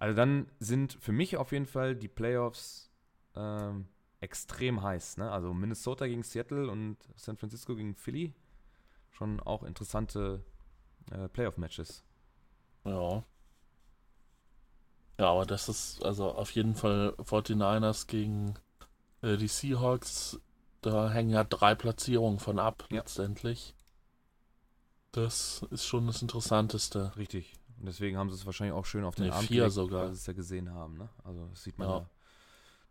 Also 0.00 0.16
dann 0.16 0.50
sind 0.58 0.94
für 0.94 1.12
mich 1.12 1.36
auf 1.36 1.52
jeden 1.52 1.66
Fall 1.66 1.94
die 1.94 2.08
Playoffs 2.08 2.90
ähm, 3.36 3.86
extrem 4.18 4.82
heiß. 4.82 5.18
Ne? 5.18 5.30
Also 5.30 5.54
Minnesota 5.54 6.08
gegen 6.08 6.24
Seattle 6.24 6.68
und 6.68 6.96
San 7.14 7.36
Francisco 7.36 7.76
gegen 7.76 7.94
Philly. 7.94 8.34
Schon 9.12 9.38
auch 9.38 9.62
interessante 9.62 10.44
äh, 11.12 11.28
Playoff-Matches. 11.28 12.05
Ja. 12.86 13.22
Ja, 15.18 15.30
aber 15.30 15.46
das 15.46 15.68
ist 15.68 16.04
also 16.04 16.30
auf 16.32 16.50
jeden 16.52 16.74
Fall 16.74 17.14
49ers 17.18 18.06
gegen 18.06 18.54
äh, 19.22 19.36
die 19.36 19.48
Seahawks. 19.48 20.38
Da 20.82 21.10
hängen 21.10 21.30
ja 21.30 21.42
drei 21.42 21.74
Platzierungen 21.74 22.38
von 22.38 22.58
ab, 22.58 22.86
Ja. 22.90 22.98
letztendlich. 22.98 23.74
Das 25.12 25.64
ist 25.70 25.86
schon 25.86 26.06
das 26.06 26.20
Interessanteste. 26.22 27.16
Richtig. 27.16 27.54
Und 27.78 27.86
deswegen 27.86 28.18
haben 28.18 28.30
sie 28.30 28.36
es 28.36 28.46
wahrscheinlich 28.46 28.74
auch 28.74 28.84
schön 28.84 29.04
auf 29.04 29.14
den 29.14 29.26
Nee, 29.26 29.30
Arm 29.30 29.44
vier 29.44 29.56
gelegt, 29.62 29.72
sogar. 29.74 30.02
weil 30.02 30.08
sie 30.10 30.16
es 30.20 30.26
ja 30.26 30.32
gesehen 30.34 30.72
haben. 30.72 30.98
Ne? 30.98 31.08
Also 31.24 31.46
das 31.48 31.62
sieht 31.62 31.78
man 31.78 31.88
Ja. 31.88 31.98
ja. 31.98 32.06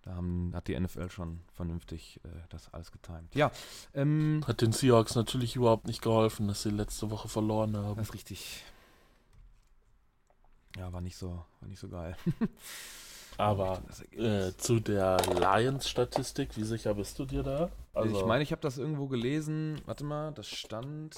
Da 0.02 0.14
haben, 0.16 0.52
hat 0.54 0.68
die 0.68 0.80
NFL 0.80 1.10
schon 1.10 1.42
vernünftig 1.54 2.20
äh, 2.24 2.30
das 2.50 2.72
alles 2.72 2.92
getimt. 2.92 3.34
Ja, 3.34 3.52
ähm, 3.96 4.44
Hat 4.46 4.62
den 4.62 4.72
Seahawks 4.72 5.16
natürlich 5.16 5.56
überhaupt 5.56 5.88
nicht 5.88 6.04
geholfen, 6.04 6.48
dass 6.48 6.62
sie 6.62 6.70
letzte 6.70 7.10
Woche 7.10 7.28
verloren 7.28 7.76
haben. 7.76 7.96
das 7.98 8.10
ist 8.10 8.14
richtig. 8.14 8.64
Ja, 10.78 10.92
war 10.92 11.02
nicht 11.02 11.18
so, 11.18 11.46
war 11.60 11.68
nicht 11.70 11.80
so 11.80 11.90
geil. 11.90 12.16
Aber 13.38 13.82
Das 13.88 14.02
Ergebnis. 14.02 14.48
äh, 14.48 14.58
zu 14.58 14.80
der 14.80 15.18
Lions-Statistik, 15.18 16.56
wie 16.56 16.64
sicher 16.64 16.94
bist 16.94 17.20
du 17.20 17.26
dir 17.26 17.44
da? 17.44 17.70
Also, 17.94 18.18
ich 18.18 18.26
meine, 18.26 18.44
ich 18.44 18.52
habe 18.52 18.62
das 18.62 18.78
irgendwo 18.78 19.08
gelesen. 19.08 19.82
Warte 19.86 20.06
mal, 20.06 20.32
das 20.32 20.48
stand 20.48 21.18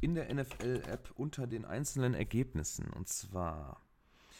in 0.00 0.14
der 0.14 0.32
NFL-App 0.32 1.10
unter 1.16 1.46
den 1.48 1.64
einzelnen 1.64 2.14
Ergebnissen. 2.14 2.90
Und 2.92 3.08
zwar 3.08 3.80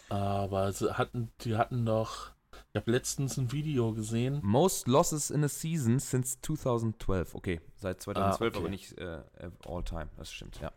aber 0.09 0.73
sie 0.73 0.97
hatten, 0.97 1.33
die 1.41 1.57
hatten 1.57 1.85
doch. 1.87 2.31
Ich 2.77 2.81
habe 2.81 2.91
letztens 2.91 3.39
ein 3.39 3.53
Video 3.53 3.93
gesehen. 3.93 4.41
Most 4.43 4.89
Losses 4.89 5.31
in 5.31 5.45
a 5.45 5.49
Season 5.49 6.01
since 6.01 6.41
2012. 6.43 7.37
Okay, 7.37 7.61
seit 7.77 8.01
2012, 8.03 8.41
Ah, 8.53 8.57
okay. 8.57 8.59
aber 8.59 8.69
nicht 8.69 8.99
äh, 8.99 9.21
all 9.65 9.85
time. 9.85 10.09
Das 10.17 10.33
stimmt, 10.33 10.61
ja. 10.61 10.73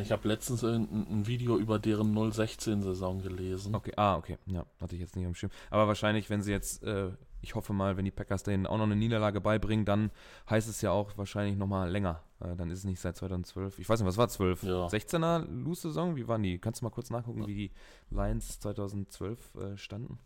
Ich 0.00 0.10
habe 0.10 0.26
letztens 0.26 0.64
ein, 0.64 0.88
ein 0.90 1.26
Video 1.26 1.58
über 1.58 1.78
deren 1.78 2.16
016-Saison 2.16 3.20
gelesen. 3.20 3.74
Okay, 3.74 3.92
ah, 3.96 4.16
okay. 4.16 4.38
Ja, 4.46 4.64
hatte 4.80 4.94
ich 4.94 5.02
jetzt 5.02 5.16
nicht 5.16 5.26
am 5.26 5.34
Schirm. 5.34 5.50
Aber 5.68 5.86
wahrscheinlich, 5.86 6.30
wenn 6.30 6.40
sie 6.40 6.50
jetzt, 6.50 6.82
äh, 6.82 7.10
ich 7.42 7.54
hoffe 7.54 7.74
mal, 7.74 7.98
wenn 7.98 8.06
die 8.06 8.10
Packers 8.10 8.42
denen 8.42 8.66
auch 8.66 8.78
noch 8.78 8.84
eine 8.84 8.96
Niederlage 8.96 9.42
beibringen, 9.42 9.84
dann 9.84 10.12
heißt 10.48 10.66
es 10.70 10.80
ja 10.80 10.92
auch 10.92 11.18
wahrscheinlich 11.18 11.58
nochmal 11.58 11.90
länger. 11.90 12.22
Äh, 12.40 12.56
dann 12.56 12.70
ist 12.70 12.78
es 12.78 12.84
nicht 12.86 13.00
seit 13.00 13.16
2012. 13.18 13.80
Ich 13.80 13.86
weiß 13.86 14.00
nicht, 14.00 14.08
was 14.08 14.16
war 14.16 14.30
12? 14.30 14.62
Ja. 14.62 14.86
16er 14.86 15.44
Lose-Saison? 15.46 16.16
Wie 16.16 16.26
waren 16.26 16.42
die? 16.42 16.58
Kannst 16.58 16.80
du 16.80 16.86
mal 16.86 16.90
kurz 16.90 17.10
nachgucken, 17.10 17.46
wie 17.46 17.54
die 17.54 17.70
Lions 18.08 18.60
2012 18.60 19.54
äh, 19.56 19.76
standen? 19.76 20.18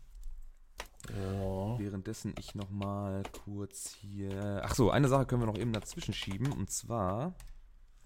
Ja. 1.17 1.79
Währenddessen 1.79 2.33
ich 2.37 2.55
nochmal 2.55 3.23
kurz 3.43 3.93
hier. 3.93 4.61
Ach 4.63 4.75
so, 4.75 4.91
eine 4.91 5.07
Sache 5.07 5.25
können 5.25 5.41
wir 5.41 5.47
noch 5.47 5.57
eben 5.57 5.73
dazwischen 5.73 6.13
schieben. 6.13 6.51
Und 6.51 6.69
zwar, 6.69 7.33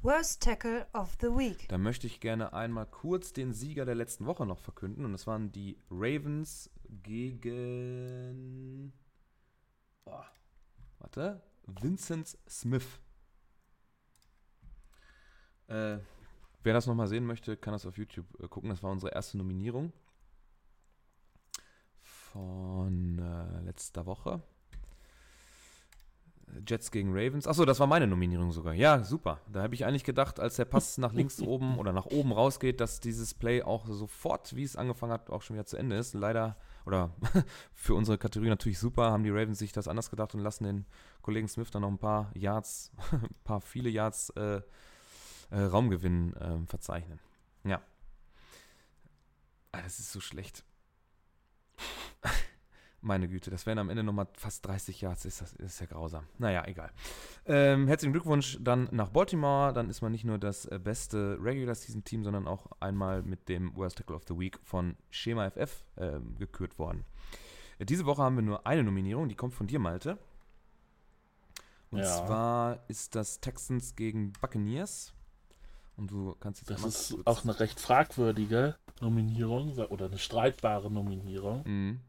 Worst 0.01 0.41
Tackle 0.43 0.87
of 0.93 1.17
the 1.21 1.27
Week. 1.27 1.67
da 1.69 1.77
möchte 1.77 2.07
ich 2.07 2.19
gerne 2.19 2.53
einmal 2.53 2.85
kurz 2.85 3.33
den 3.33 3.53
Sieger 3.53 3.85
der 3.85 3.95
letzten 3.95 4.25
Woche 4.25 4.45
noch 4.45 4.59
verkünden. 4.59 5.05
Und 5.05 5.11
das 5.13 5.27
waren 5.27 5.51
die 5.51 5.77
Ravens 5.89 6.69
gegen. 7.03 8.93
Boah, 10.05 10.25
warte. 10.99 11.41
Vincent 11.65 12.37
Smith. 12.49 12.85
Äh, 15.67 15.99
wer 16.63 16.73
das 16.73 16.87
nochmal 16.87 17.07
sehen 17.07 17.25
möchte, 17.25 17.55
kann 17.55 17.71
das 17.71 17.85
auf 17.85 17.97
YouTube 17.97 18.27
äh, 18.41 18.47
gucken. 18.47 18.69
Das 18.69 18.83
war 18.83 18.91
unsere 18.91 19.13
erste 19.13 19.37
Nominierung 19.37 19.93
von 22.33 23.19
äh, 23.19 23.65
letzter 23.65 24.05
Woche. 24.05 24.41
Jets 26.67 26.91
gegen 26.91 27.11
Ravens. 27.13 27.47
Achso, 27.47 27.65
das 27.65 27.79
war 27.79 27.87
meine 27.87 28.07
Nominierung 28.07 28.51
sogar. 28.51 28.73
Ja, 28.73 29.03
super. 29.03 29.39
Da 29.51 29.63
habe 29.63 29.73
ich 29.73 29.85
eigentlich 29.85 30.03
gedacht, 30.03 30.39
als 30.39 30.55
der 30.55 30.65
Pass 30.65 30.97
nach 30.97 31.13
links 31.13 31.39
oben 31.41 31.77
oder 31.77 31.93
nach 31.93 32.05
oben 32.05 32.31
rausgeht, 32.31 32.79
dass 32.79 32.99
dieses 32.99 33.33
Play 33.33 33.63
auch 33.63 33.87
sofort, 33.87 34.55
wie 34.55 34.63
es 34.63 34.75
angefangen 34.75 35.13
hat, 35.13 35.29
auch 35.29 35.41
schon 35.41 35.55
wieder 35.55 35.65
zu 35.65 35.77
Ende 35.77 35.95
ist. 35.95 36.13
Leider, 36.13 36.57
oder 36.85 37.11
für 37.73 37.95
unsere 37.95 38.17
Kategorie 38.17 38.49
natürlich 38.49 38.79
super, 38.79 39.11
haben 39.11 39.23
die 39.23 39.31
Ravens 39.31 39.59
sich 39.59 39.71
das 39.71 39.87
anders 39.87 40.09
gedacht 40.09 40.33
und 40.35 40.41
lassen 40.41 40.63
den 40.63 40.85
Kollegen 41.21 41.47
Smith 41.47 41.71
dann 41.71 41.81
noch 41.81 41.89
ein 41.89 41.99
paar 41.99 42.31
Yards, 42.35 42.91
ein 43.11 43.29
paar 43.43 43.61
viele 43.61 43.89
Yards 43.89 44.29
äh, 44.31 44.61
äh, 45.49 45.59
Raumgewinn 45.59 46.33
äh, 46.35 46.65
verzeichnen. 46.67 47.19
Ja. 47.63 47.81
Ah, 49.71 49.81
das 49.81 49.99
ist 49.99 50.11
so 50.11 50.19
schlecht. 50.19 50.63
Meine 53.05 53.27
Güte, 53.27 53.51
das 53.51 53.65
wären 53.65 53.79
am 53.79 53.89
Ende 53.89 54.01
nochmal 54.01 54.27
fast 54.37 54.65
30 54.65 55.01
Yards. 55.01 55.25
Ist, 55.25 55.41
das, 55.41 55.51
ist 55.53 55.81
ja 55.81 55.87
grausam. 55.87 56.25
Naja, 56.37 56.63
egal. 56.65 56.89
Ähm, 57.45 57.87
herzlichen 57.87 58.13
Glückwunsch 58.13 58.57
dann 58.61 58.87
nach 58.91 59.09
Baltimore. 59.09 59.73
Dann 59.73 59.89
ist 59.89 60.01
man 60.01 60.13
nicht 60.13 60.23
nur 60.23 60.37
das 60.37 60.65
äh, 60.67 60.79
beste 60.79 61.37
Regular 61.41 61.75
Season 61.75 62.05
Team, 62.05 62.23
sondern 62.23 62.47
auch 62.47 62.67
einmal 62.79 63.21
mit 63.21 63.49
dem 63.49 63.75
Worst 63.75 63.97
Tackle 63.97 64.15
of 64.15 64.23
the 64.29 64.39
Week 64.39 64.57
von 64.63 64.95
Schema 65.09 65.49
FF 65.51 65.83
äh, 65.97 66.19
gekürt 66.39 66.79
worden. 66.79 67.03
Äh, 67.77 67.85
diese 67.85 68.05
Woche 68.05 68.21
haben 68.21 68.35
wir 68.37 68.41
nur 68.41 68.65
eine 68.65 68.83
Nominierung, 68.85 69.27
die 69.27 69.35
kommt 69.35 69.53
von 69.53 69.67
dir, 69.67 69.79
Malte. 69.79 70.17
Und 71.91 71.99
Ja. 71.99 72.25
zwar 72.25 72.79
ist 72.87 73.15
das 73.15 73.41
Texans 73.41 73.95
gegen 73.97 74.31
Buccaneers. 74.39 75.13
Und 75.97 76.09
du 76.09 76.35
kannst 76.39 76.61
jetzt 76.61 76.69
Das 76.71 76.83
ist 76.85 77.15
kurz- 77.15 77.27
auch 77.27 77.43
eine 77.43 77.59
recht 77.59 77.79
fragwürdige 77.81 78.77
Nominierung 79.01 79.73
oder 79.77 80.05
eine 80.05 80.17
streitbare 80.17 80.89
Nominierung, 80.89 81.63
Mhm. 81.65 81.99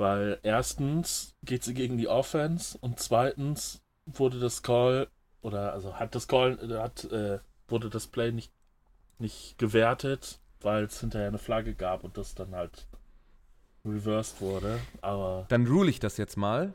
Weil 0.00 0.40
erstens 0.42 1.36
geht 1.44 1.62
sie 1.62 1.74
gegen 1.74 1.98
die 1.98 2.08
Offense 2.08 2.76
und 2.80 2.98
zweitens 2.98 3.82
wurde 4.06 4.40
das 4.40 4.62
Call 4.62 5.08
oder 5.42 5.74
also 5.74 5.94
hat 5.94 6.14
das 6.14 6.26
Call 6.26 6.58
äh, 6.58 6.78
hat 6.78 7.04
äh, 7.04 7.38
wurde 7.68 7.90
das 7.90 8.06
Play 8.06 8.32
nicht 8.32 8.50
nicht 9.18 9.58
gewertet, 9.58 10.40
weil 10.62 10.84
es 10.84 10.98
hinterher 11.00 11.28
eine 11.28 11.38
Flagge 11.38 11.74
gab 11.74 12.02
und 12.02 12.16
das 12.16 12.34
dann 12.34 12.54
halt 12.54 12.86
reversed 13.84 14.40
wurde, 14.40 14.80
aber 15.02 15.46
Dann 15.48 15.66
rule 15.66 15.90
ich 15.90 16.00
das 16.00 16.16
jetzt 16.16 16.36
mal. 16.36 16.72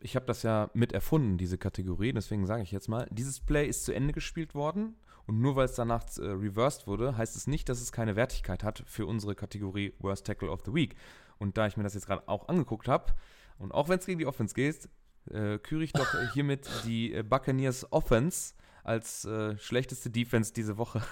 Ich 0.00 0.14
habe 0.14 0.26
das 0.26 0.42
ja 0.42 0.70
mit 0.74 0.92
erfunden, 0.92 1.38
diese 1.38 1.58
Kategorie, 1.58 2.12
deswegen 2.12 2.46
sage 2.46 2.62
ich 2.62 2.70
jetzt 2.70 2.88
mal, 2.88 3.08
dieses 3.10 3.40
Play 3.40 3.66
ist 3.66 3.84
zu 3.84 3.92
Ende 3.92 4.12
gespielt 4.12 4.54
worden 4.54 4.94
und 5.26 5.40
nur 5.40 5.56
weil 5.56 5.64
es 5.64 5.74
danach 5.74 6.04
äh, 6.18 6.22
reversed 6.22 6.86
wurde, 6.86 7.16
heißt 7.16 7.34
es 7.34 7.46
nicht, 7.46 7.68
dass 7.68 7.80
es 7.80 7.92
keine 7.92 8.14
Wertigkeit 8.14 8.62
hat 8.62 8.82
für 8.86 9.06
unsere 9.06 9.34
Kategorie 9.34 9.94
Worst 9.98 10.26
Tackle 10.26 10.50
of 10.50 10.60
the 10.64 10.72
Week. 10.72 10.94
Und 11.38 11.56
da 11.56 11.66
ich 11.66 11.76
mir 11.76 11.82
das 11.82 11.94
jetzt 11.94 12.06
gerade 12.06 12.26
auch 12.28 12.48
angeguckt 12.48 12.88
habe 12.88 13.14
und 13.58 13.72
auch 13.72 13.88
wenn 13.88 13.98
es 13.98 14.06
gegen 14.06 14.18
die 14.18 14.26
Offense 14.26 14.54
geht, 14.54 14.88
äh, 15.30 15.58
küre 15.58 15.84
ich 15.84 15.92
doch 15.92 16.14
äh, 16.14 16.28
hiermit 16.32 16.68
die 16.84 17.12
äh, 17.12 17.22
Buccaneers 17.22 17.92
Offense 17.92 18.54
als 18.82 19.24
äh, 19.24 19.56
schlechteste 19.58 20.10
Defense 20.10 20.52
diese 20.52 20.78
Woche 20.78 21.02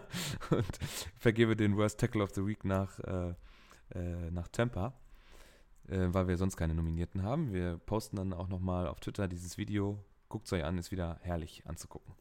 und 0.50 0.78
vergebe 1.18 1.56
den 1.56 1.76
Worst 1.76 2.00
Tackle 2.00 2.22
of 2.22 2.30
the 2.34 2.46
Week 2.46 2.64
nach, 2.64 2.98
äh, 3.00 3.34
äh, 3.94 4.30
nach 4.30 4.48
Tampa 4.48 4.94
weil 5.90 6.28
wir 6.28 6.36
sonst 6.36 6.58
keine 6.58 6.74
Nominierten 6.74 7.22
haben. 7.22 7.54
Wir 7.54 7.78
posten 7.78 8.16
dann 8.16 8.34
auch 8.34 8.48
nochmal 8.48 8.86
auf 8.88 9.00
Twitter 9.00 9.26
dieses 9.26 9.56
Video. 9.56 10.04
Guckt 10.28 10.44
es 10.44 10.52
euch 10.52 10.62
an, 10.62 10.76
ist 10.76 10.90
wieder 10.90 11.18
herrlich 11.22 11.62
anzugucken. 11.66 12.12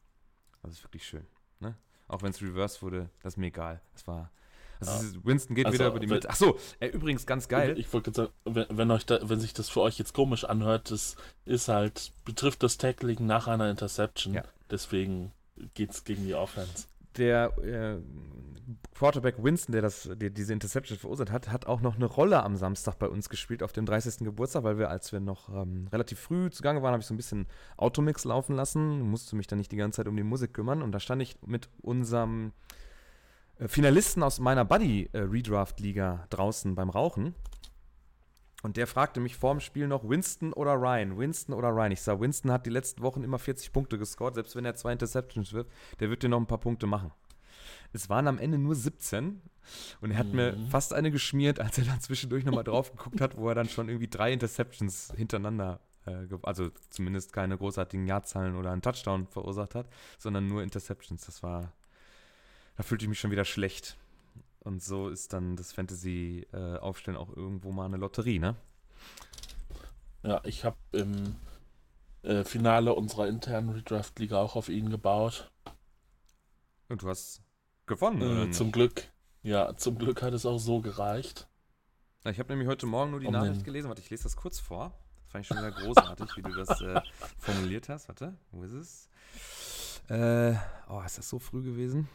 Also 0.64 0.76
ist 0.76 0.86
wirklich 0.86 1.06
schön. 1.06 1.28
Ne? 1.60 1.76
Auch 2.08 2.22
wenn 2.22 2.30
es 2.30 2.42
reversed 2.42 2.82
wurde, 2.82 3.10
das 3.22 3.34
ist 3.34 3.38
mir 3.38 3.48
egal. 3.48 3.82
Es 3.94 4.08
war. 4.08 4.32
Also 4.80 4.92
es 4.92 5.26
Winston 5.26 5.56
geht 5.56 5.66
Also, 5.66 5.78
wieder 5.78 5.88
über 5.88 6.00
die 6.00 6.08
Mitte. 6.08 6.30
Achso, 6.30 6.58
äh, 6.80 6.88
übrigens 6.88 7.26
ganz 7.26 7.48
geil. 7.48 7.78
Ich 7.78 7.92
wollte 7.94 8.12
gerade 8.12 8.30
sagen, 8.30 8.56
wenn, 8.56 8.78
wenn, 8.78 8.92
euch 8.92 9.06
da, 9.06 9.20
wenn 9.24 9.40
sich 9.40 9.54
das 9.54 9.70
für 9.70 9.82
euch 9.82 9.98
jetzt 9.98 10.14
komisch 10.14 10.44
anhört, 10.44 10.92
das 10.92 11.16
ist 11.46 11.68
halt, 11.68 12.12
betrifft 12.26 12.64
das 12.64 12.78
Tackling 12.78 13.26
nach 13.26 13.48
einer 13.48 13.70
Interception. 13.70 14.34
Ja. 14.34 14.44
Deswegen 14.70 15.32
geht's 15.74 16.04
gegen 16.04 16.26
die 16.26 16.36
Offense. 16.36 16.86
der 17.18 17.58
äh, 17.58 17.98
Quarterback 18.94 19.42
Winston, 19.42 19.72
der 19.72 19.82
das, 19.82 20.10
der 20.12 20.30
diese 20.30 20.54
Interception 20.54 20.98
verursacht 20.98 21.32
hat, 21.32 21.50
hat 21.50 21.68
auch 21.68 21.82
noch 21.82 21.96
eine 21.96 22.06
Rolle 22.06 22.44
am 22.44 22.56
Samstag 22.58 22.96
bei 23.00 23.08
uns 23.08 23.30
gespielt 23.30 23.64
auf 23.64 23.72
dem 23.72 23.86
30. 23.86 24.20
Geburtstag, 24.20 24.64
weil 24.64 24.78
wir, 24.78 24.90
als 24.90 25.12
wir 25.12 25.20
noch 25.20 25.50
ähm, 25.50 25.88
relativ 25.92 26.20
früh 26.20 26.50
zugange 26.50 26.82
waren, 26.82 26.92
habe 26.92 27.02
ich 27.02 27.08
so 27.08 27.14
ein 27.14 27.18
bisschen 27.18 27.48
Automix 27.78 28.26
laufen 28.26 28.56
lassen, 28.56 29.02
musste 29.02 29.36
mich 29.36 29.48
dann 29.48 29.60
nicht 29.60 29.72
die 29.72 29.78
ganze 29.78 29.98
Zeit 29.98 30.08
um 30.08 30.18
die 30.18 30.24
Musik 30.24 30.54
kümmern 30.54 30.82
und 30.82 30.92
da 30.92 31.00
stand 31.00 31.22
ich 31.22 31.38
mit 31.46 31.70
unserem 31.82 32.52
Finalisten 33.66 34.24
aus 34.24 34.40
meiner 34.40 34.66
Buddy 34.66 35.10
äh, 35.14 35.20
Redraft 35.20 35.80
Liga 35.80 36.26
draußen 36.30 36.76
beim 36.76 36.90
Rauchen. 36.90 37.34
Und 38.64 38.76
der 38.78 38.88
fragte 38.88 39.20
mich 39.20 39.36
vorm 39.36 39.60
Spiel 39.60 39.88
noch 39.88 40.08
Winston 40.08 40.52
oder 40.54 40.74
Ryan, 40.74 41.18
Winston 41.18 41.54
oder 41.54 41.70
Ryan. 41.70 41.92
Ich 41.92 42.02
sah, 42.02 42.20
Winston 42.20 42.52
hat 42.52 42.66
die 42.66 42.70
letzten 42.72 43.02
Wochen 43.04 43.24
immer 43.24 43.40
40 43.40 43.72
Punkte 43.72 43.98
gescored, 43.98 44.34
selbst 44.36 44.56
wenn 44.56 44.66
er 44.66 44.76
zwei 44.76 44.92
Interceptions 44.94 45.54
wirft, 45.54 45.72
der 46.00 46.10
wird 46.10 46.24
dir 46.24 46.30
noch 46.30 46.40
ein 46.40 46.48
paar 46.48 46.58
Punkte 46.60 46.88
machen. 46.88 47.12
Es 47.94 48.10
waren 48.10 48.28
am 48.28 48.40
Ende 48.40 48.58
nur 48.58 48.76
17 48.76 49.42
und 50.02 50.12
er 50.12 50.18
hat 50.18 50.34
mir 50.34 50.54
Mhm. 50.54 50.68
fast 50.70 50.94
eine 50.94 51.12
geschmiert, 51.12 51.60
als 51.60 51.78
er 51.78 51.86
dann 51.86 52.02
zwischendurch 52.02 52.46
nochmal 52.46 52.64
drauf 52.64 52.92
geguckt 52.92 53.22
hat, 53.22 53.38
wo 53.38 53.48
er 53.48 53.56
dann 53.56 53.70
schon 53.70 53.90
irgendwie 53.90 54.08
drei 54.10 54.34
Interceptions 54.34 55.14
hintereinander, 55.16 55.80
äh, 56.06 56.26
also 56.44 56.70
zumindest 56.90 57.34
keine 57.34 57.58
großartigen 57.58 58.08
Jahrzahlen 58.08 58.56
oder 58.56 58.72
einen 58.72 58.82
Touchdown 58.82 59.28
verursacht 59.28 59.76
hat, 59.76 59.88
sondern 60.18 60.48
nur 60.48 60.64
Interceptions. 60.64 61.26
Das 61.26 61.44
war, 61.44 61.74
da 62.78 62.84
fühlte 62.84 63.06
ich 63.06 63.10
mich 63.10 63.20
schon 63.20 63.32
wieder 63.32 63.46
schlecht. 63.46 63.98
Und 64.60 64.84
so 64.84 65.10
ist 65.10 65.34
dann 65.34 65.56
das 65.56 65.72
Fantasy-Aufstellen 65.74 67.18
auch 67.18 67.36
irgendwo 67.36 67.72
mal 67.72 67.86
eine 67.86 67.98
Lotterie, 67.98 68.40
ne? 68.40 68.56
Ja, 70.24 70.42
ich 70.44 70.66
habe 70.66 70.78
im 70.92 71.36
äh, 72.24 72.44
Finale 72.44 72.94
unserer 72.94 73.28
internen 73.28 73.70
Redraft-Liga 73.70 74.38
auch 74.42 74.56
auf 74.56 74.70
ihn 74.70 74.90
gebaut. 74.90 75.52
Und 76.90 77.02
du 77.02 77.10
hast 77.10 77.42
gewonnen, 77.86 78.50
Äh, 78.50 78.52
zum 78.52 78.72
Glück. 78.72 79.10
Ja, 79.44 79.76
zum 79.78 79.98
Glück 79.98 80.22
hat 80.22 80.34
es 80.34 80.46
auch 80.46 80.60
so 80.60 80.82
gereicht. 80.82 81.48
Ich 82.26 82.40
habe 82.40 82.50
nämlich 82.50 82.68
heute 82.68 82.86
Morgen 82.86 83.12
nur 83.12 83.22
die 83.22 83.28
Um 83.28 83.34
Nachricht 83.34 83.64
gelesen. 83.64 83.88
Warte, 83.88 84.02
ich 84.02 84.10
lese 84.10 84.24
das 84.24 84.36
kurz 84.36 84.60
vor. 84.60 84.92
Das 85.24 85.32
fand 85.32 85.44
ich 85.44 85.48
schon 85.48 85.58
wieder 85.58 85.72
großartig, 85.72 86.36
wie 86.36 86.42
du 86.42 86.54
das 86.54 86.82
äh, 86.82 87.00
formuliert 87.38 87.88
hast. 87.88 88.10
Warte, 88.10 88.36
wo 88.52 88.64
ist 88.64 88.74
es? 88.74 89.10
Äh, 90.10 90.56
oh, 90.90 91.02
ist 91.06 91.18
das 91.18 91.30
so 91.30 91.40
früh 91.40 91.64
gewesen? 91.64 92.10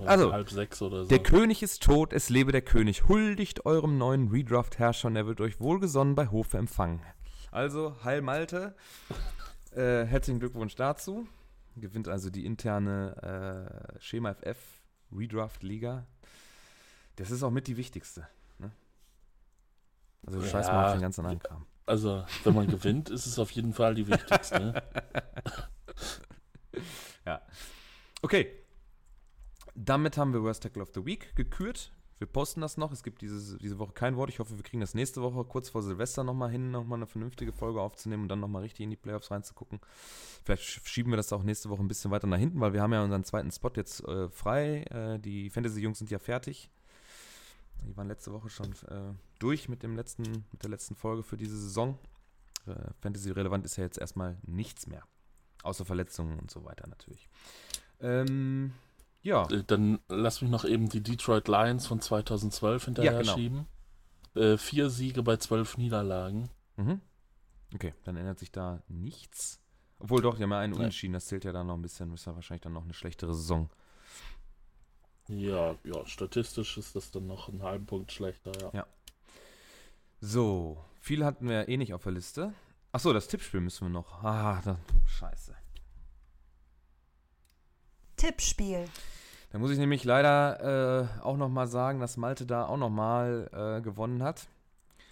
Ja, 0.00 0.06
also, 0.06 0.32
halb 0.32 0.50
sechs 0.50 0.80
oder 0.82 1.04
so. 1.04 1.08
der 1.08 1.20
König 1.22 1.62
ist 1.62 1.82
tot, 1.82 2.12
es 2.12 2.28
lebe 2.28 2.52
der 2.52 2.62
König. 2.62 3.08
Huldigt 3.08 3.66
eurem 3.66 3.98
neuen 3.98 4.28
Redraft-Herrscher 4.28 5.08
und 5.08 5.16
er 5.16 5.26
wird 5.26 5.40
euch 5.40 5.60
wohlgesonnen 5.60 6.14
bei 6.14 6.28
Hofe 6.28 6.58
empfangen. 6.58 7.00
Also, 7.50 7.96
Heil 8.04 8.22
Malte. 8.22 8.74
Äh, 9.74 10.04
herzlichen 10.04 10.38
Glückwunsch 10.38 10.74
dazu. 10.74 11.26
Gewinnt 11.76 12.06
also 12.06 12.28
die 12.28 12.44
interne 12.44 13.94
äh, 13.96 14.00
Schema 14.02 14.34
FF 14.34 14.58
Redraft-Liga. 15.10 16.06
Das 17.16 17.30
ist 17.30 17.42
auch 17.42 17.50
mit 17.50 17.68
die 17.68 17.78
wichtigste. 17.78 18.28
Ne? 18.58 18.70
Also, 20.26 20.40
Ja. 20.42 20.46
scheiß 20.46 20.66
mal 20.66 20.84
auf 20.88 20.92
den 20.92 21.00
ganzen 21.00 21.20
anderen 21.24 21.40
Kram. 21.40 21.66
Also, 21.86 22.22
wenn 22.44 22.54
man 22.54 22.66
gewinnt, 22.66 23.08
ist 23.08 23.24
es 23.24 23.38
auf 23.38 23.50
jeden 23.52 23.72
Fall 23.72 23.94
die 23.94 24.06
wichtigste. 24.08 24.82
Ne? 27.24 27.40
Okay. 28.22 28.61
Damit 29.74 30.16
haben 30.16 30.32
wir 30.32 30.42
Worst 30.42 30.62
Tackle 30.62 30.82
of 30.82 30.90
the 30.94 31.04
Week 31.04 31.34
gekürt. 31.34 31.92
Wir 32.18 32.26
posten 32.28 32.60
das 32.60 32.76
noch. 32.76 32.92
Es 32.92 33.02
gibt 33.02 33.20
dieses, 33.20 33.58
diese 33.58 33.80
Woche 33.80 33.92
kein 33.94 34.16
Wort. 34.16 34.30
Ich 34.30 34.38
hoffe, 34.38 34.56
wir 34.56 34.62
kriegen 34.62 34.80
das 34.80 34.94
nächste 34.94 35.22
Woche 35.22 35.44
kurz 35.44 35.70
vor 35.70 35.82
Silvester 35.82 36.22
nochmal 36.22 36.50
hin, 36.50 36.70
nochmal 36.70 36.98
eine 36.98 37.06
vernünftige 37.08 37.52
Folge 37.52 37.80
aufzunehmen 37.80 38.24
und 38.24 38.28
dann 38.28 38.38
nochmal 38.38 38.62
richtig 38.62 38.84
in 38.84 38.90
die 38.90 38.96
Playoffs 38.96 39.32
reinzugucken. 39.32 39.80
Vielleicht 40.44 40.62
sch- 40.62 40.86
schieben 40.86 41.10
wir 41.10 41.16
das 41.16 41.32
auch 41.32 41.42
nächste 41.42 41.68
Woche 41.68 41.82
ein 41.82 41.88
bisschen 41.88 42.12
weiter 42.12 42.28
nach 42.28 42.38
hinten, 42.38 42.60
weil 42.60 42.74
wir 42.74 42.80
haben 42.80 42.92
ja 42.92 43.02
unseren 43.02 43.24
zweiten 43.24 43.50
Spot 43.50 43.72
jetzt 43.74 44.04
äh, 44.04 44.28
frei. 44.28 44.82
Äh, 44.84 45.18
die 45.18 45.50
Fantasy-Jungs 45.50 45.98
sind 45.98 46.10
ja 46.12 46.20
fertig. 46.20 46.70
Die 47.84 47.96
waren 47.96 48.06
letzte 48.06 48.32
Woche 48.32 48.50
schon 48.50 48.70
äh, 48.88 49.14
durch 49.40 49.68
mit, 49.68 49.82
dem 49.82 49.96
letzten, 49.96 50.44
mit 50.52 50.62
der 50.62 50.70
letzten 50.70 50.94
Folge 50.94 51.24
für 51.24 51.36
diese 51.36 51.58
Saison. 51.58 51.98
Äh, 52.66 52.74
Fantasy-relevant 53.00 53.64
ist 53.64 53.76
ja 53.78 53.82
jetzt 53.82 53.98
erstmal 53.98 54.38
nichts 54.42 54.86
mehr. 54.86 55.02
Außer 55.64 55.84
Verletzungen 55.84 56.38
und 56.38 56.52
so 56.52 56.64
weiter 56.64 56.86
natürlich. 56.86 57.28
Ähm, 58.00 58.72
ja. 59.22 59.48
Äh, 59.50 59.64
Dann 59.64 59.98
lass 60.08 60.40
mich 60.42 60.50
noch 60.50 60.64
eben 60.64 60.88
die 60.88 61.02
Detroit 61.02 61.48
Lions 61.48 61.86
von 61.86 62.00
2012 62.00 62.84
hinterher 62.86 63.12
Ja, 63.12 63.18
genau. 63.20 63.34
schieben. 63.34 63.66
Äh, 64.34 64.56
vier 64.56 64.90
Siege 64.90 65.22
bei 65.22 65.36
zwölf 65.36 65.76
Niederlagen. 65.78 66.48
Mhm. 66.76 67.00
Okay, 67.74 67.94
dann 68.04 68.16
ändert 68.16 68.38
sich 68.38 68.50
da 68.52 68.82
nichts. 68.88 69.60
Obwohl 69.98 70.20
doch, 70.22 70.36
die 70.36 70.42
haben 70.42 70.50
ja 70.50 70.58
einen. 70.58 70.72
Unentschieden, 70.74 71.12
das 71.12 71.26
zählt 71.26 71.44
ja 71.44 71.52
dann 71.52 71.66
noch 71.66 71.74
ein 71.74 71.82
bisschen. 71.82 72.12
Ist 72.12 72.26
ja 72.26 72.34
wahrscheinlich 72.34 72.62
dann 72.62 72.72
noch 72.72 72.84
eine 72.84 72.94
schlechtere 72.94 73.34
Saison. 73.34 73.70
Ja, 75.28 75.76
ja, 75.84 76.04
statistisch 76.06 76.76
ist 76.76 76.96
das 76.96 77.10
dann 77.10 77.26
noch 77.26 77.48
einen 77.48 77.62
halben 77.62 77.86
Punkt 77.86 78.10
schlechter, 78.12 78.52
ja. 78.60 78.70
Ja. 78.72 78.86
So, 80.20 80.84
viel 81.00 81.24
hatten 81.24 81.48
wir 81.48 81.68
eh 81.68 81.76
nicht 81.76 81.94
auf 81.94 82.02
der 82.02 82.12
Liste. 82.12 82.52
Achso, 82.90 83.12
das 83.12 83.28
Tippspiel 83.28 83.60
müssen 83.60 83.86
wir 83.86 83.90
noch. 83.90 84.22
Ah, 84.22 84.60
da, 84.64 84.78
scheiße. 85.06 85.54
Tippspiel. 88.22 88.84
Da 89.50 89.58
muss 89.58 89.72
ich 89.72 89.78
nämlich 89.78 90.04
leider 90.04 91.10
äh, 91.20 91.24
auch 91.24 91.36
nochmal 91.36 91.66
sagen, 91.66 91.98
dass 91.98 92.16
Malte 92.16 92.46
da 92.46 92.66
auch 92.66 92.76
nochmal 92.76 93.50
äh, 93.52 93.82
gewonnen 93.82 94.22
hat. 94.22 94.46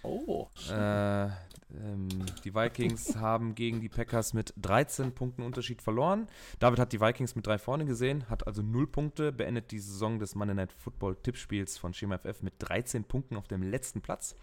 Oh, 0.01 0.47
Äh, 0.69 1.25
ähm, 1.25 2.07
die 2.45 2.55
Vikings 2.55 3.15
haben 3.19 3.53
gegen 3.53 3.81
die 3.81 3.89
Packers 3.89 4.33
mit 4.33 4.53
13 4.61 5.13
Punkten 5.13 5.43
Unterschied 5.43 5.81
verloren. 5.81 6.27
David 6.59 6.79
hat 6.79 6.93
die 6.93 7.01
Vikings 7.01 7.35
mit 7.35 7.45
drei 7.45 7.57
vorne 7.57 7.83
gesehen, 7.83 8.29
hat 8.29 8.47
also 8.47 8.61
0 8.61 8.87
Punkte, 8.87 9.33
beendet 9.33 9.71
die 9.71 9.79
Saison 9.79 10.17
des 10.17 10.33
Monday 10.33 10.55
Night 10.55 10.71
Football 10.71 11.17
Tippspiels 11.17 11.77
von 11.77 11.93
Schema 11.93 12.17
FF 12.17 12.43
mit 12.43 12.53
13 12.59 13.03
Punkten 13.03 13.35
auf 13.35 13.49
dem 13.49 13.61
letzten 13.61 13.99
Platz. 13.99 14.37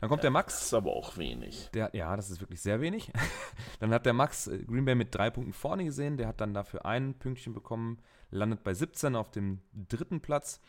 Dann 0.00 0.08
kommt 0.08 0.22
der 0.22 0.30
Das 0.30 0.34
Max. 0.34 0.62
ist 0.64 0.74
aber 0.74 0.92
auch 0.94 1.16
wenig. 1.18 1.68
Der, 1.74 1.90
ja, 1.92 2.16
das 2.16 2.30
ist 2.30 2.40
wirklich 2.40 2.60
sehr 2.60 2.80
wenig. 2.80 3.12
dann 3.80 3.92
hat 3.92 4.06
der 4.06 4.12
Max 4.14 4.46
äh, 4.46 4.58
Green 4.58 4.84
Bay 4.84 4.94
mit 4.94 5.14
drei 5.14 5.30
Punkten 5.30 5.52
vorne 5.52 5.84
gesehen. 5.84 6.16
Der 6.16 6.26
hat 6.26 6.40
dann 6.40 6.54
dafür 6.54 6.86
ein 6.86 7.14
Pünktchen 7.14 7.52
bekommen, 7.52 7.98
landet 8.30 8.62
bei 8.64 8.72
17 8.72 9.14
auf 9.14 9.30
dem 9.30 9.60
dritten 9.88 10.20
Platz. 10.20 10.60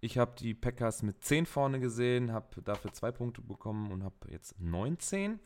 Ich 0.00 0.16
habe 0.16 0.32
die 0.38 0.54
Packers 0.54 1.02
mit 1.02 1.22
10 1.22 1.44
vorne 1.44 1.78
gesehen, 1.78 2.32
habe 2.32 2.62
dafür 2.62 2.92
zwei 2.92 3.12
Punkte 3.12 3.42
bekommen 3.42 3.92
und 3.92 4.02
habe 4.02 4.16
jetzt 4.30 4.58
19. 4.58 5.38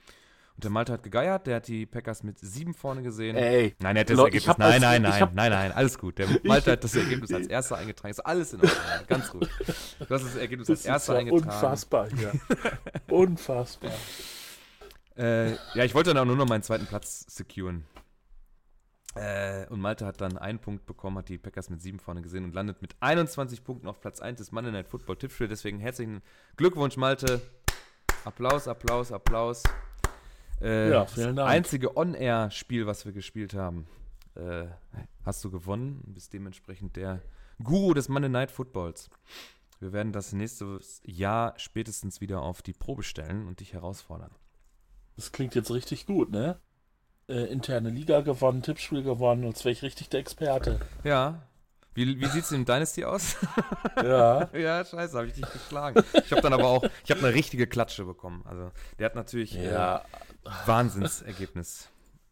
Und 0.57 0.63
der 0.63 0.71
Malte 0.71 0.93
hat 0.93 1.03
gegeiert, 1.03 1.49
der 1.49 1.57
hat 1.57 1.67
die 1.67 1.85
Packers 1.85 2.23
mit 2.23 2.39
7 2.39 2.75
vorne 2.75 3.03
gesehen. 3.03 3.35
Ey, 3.37 3.75
Nein, 3.81 3.97
er 3.97 4.01
hat 4.01 4.11
das 4.11 4.17
Leute, 4.17 4.35
Ergebnis. 4.37 4.57
Nein, 4.59 4.81
nein, 4.81 5.03
nein, 5.03 5.21
hab- 5.21 5.35
nein, 5.35 5.51
nein, 5.51 5.73
alles 5.73 5.99
gut. 5.99 6.19
Der 6.19 6.29
Malte 6.45 6.71
hat 6.73 6.85
das 6.85 6.95
Ergebnis 6.95 7.33
als 7.33 7.49
erster 7.49 7.77
eingetragen. 7.77 8.11
Ist 8.13 8.21
alles 8.21 8.53
in 8.53 8.61
Ordnung. 8.61 8.79
Ganz 9.09 9.35
ruhig. 9.35 9.49
Du 9.99 10.15
hast 10.15 10.25
das 10.25 10.37
Ergebnis 10.37 10.69
das 10.69 10.79
als 10.81 10.87
erster 10.87 11.15
ja 11.15 11.19
eingetragen. 11.21 11.49
unfassbar 11.51 12.09
hier. 12.09 12.33
unfassbar. 13.11 13.91
Äh, 15.17 15.53
ja, 15.75 15.85
ich 15.85 15.95
wollte 15.95 16.11
dann 16.15 16.19
auch 16.23 16.25
nur 16.27 16.37
noch 16.37 16.49
meinen 16.49 16.63
zweiten 16.63 16.87
Platz 16.87 17.25
securen. 17.29 17.85
Äh, 19.17 19.67
und 19.69 19.81
Malte 19.81 20.07
hat 20.07 20.21
dann 20.21 20.39
einen 20.39 20.59
Punkt 20.61 20.87
bekommen, 20.87 21.19
hat 21.19 21.29
die 21.29 21.39
Packers 21.39 21.71
mit 21.71 21.81
sieben 21.83 21.99
vorne 22.01 22.23
gesehen 22.23 22.45
und 22.45 22.55
landet 22.55 22.81
mit 22.83 22.97
21 23.01 23.63
Punkten 23.65 23.87
auf 23.89 24.01
Platz 24.01 24.21
1 24.21 24.39
des 24.39 24.51
Monday 24.53 24.73
Night 24.73 24.89
Football 24.89 25.17
Tippspiel. 25.17 25.49
Deswegen 25.49 25.79
herzlichen 25.81 26.23
Glückwunsch, 26.57 26.97
Malte. 26.97 27.41
Applaus, 28.25 28.67
Applaus, 28.69 29.13
Applaus. 29.13 29.63
Äh, 30.65 30.91
Ja, 30.91 31.07
vielen 31.07 31.37
das 31.37 31.45
Dank. 31.45 31.51
einzige 31.51 31.97
On-Air-Spiel, 31.97 32.87
was 32.87 33.05
wir 33.05 33.13
gespielt 33.13 33.55
haben, 33.55 33.87
äh, 34.35 34.65
hast 35.25 35.45
du 35.45 35.51
gewonnen. 35.51 36.03
Bist 36.07 36.33
dementsprechend 36.33 36.97
der 36.97 37.21
Guru 37.63 37.95
des 37.95 38.09
Monday 38.09 38.31
Night 38.31 38.51
Footballs. 38.51 39.11
Wir 39.81 39.93
werden 39.93 40.13
das 40.13 40.33
nächstes 40.33 41.03
Jahr 41.05 41.55
spätestens 41.59 42.21
wieder 42.21 42.43
auf 42.43 42.63
die 42.63 42.73
Probe 42.73 43.03
stellen 43.03 43.47
und 43.47 43.61
dich 43.61 43.75
herausfordern. 43.75 44.31
Das 45.17 45.31
klingt 45.31 45.55
jetzt 45.55 45.71
richtig 45.71 46.07
gut, 46.07 46.31
ne? 46.31 46.59
Äh, 47.29 47.45
interne 47.53 47.91
Liga 47.91 48.21
gewonnen, 48.23 48.63
Tippspiel 48.63 49.03
gewonnen, 49.03 49.45
als 49.45 49.65
wäre 49.65 49.73
ich 49.73 49.83
richtig 49.83 50.09
der 50.09 50.21
Experte. 50.21 50.81
Ja. 51.05 51.43
Wie, 51.95 52.21
wie 52.21 52.27
sieht 52.27 52.45
es 52.45 52.53
im 52.53 52.65
Dynasty 52.65 53.05
aus? 53.05 53.37
Ja. 54.03 54.49
ja, 54.53 54.85
scheiße, 54.85 55.17
habe 55.17 55.29
ich 55.29 55.35
dich 55.35 55.51
geschlagen. 55.53 56.03
Ich 56.25 56.31
habe 56.33 56.43
dann 56.43 56.53
aber 56.53 56.67
auch, 56.67 56.85
ich 57.05 57.11
habe 57.11 57.21
eine 57.21 57.33
richtige 57.33 57.67
Klatsche 57.69 58.05
bekommen. 58.05 58.43
Also, 58.45 58.73
der 58.99 59.07
hat 59.07 59.15
natürlich 59.15 59.57
äh, 59.57 59.73
ja, 59.73 60.05
Wahnsinnsergebnis 60.67 61.89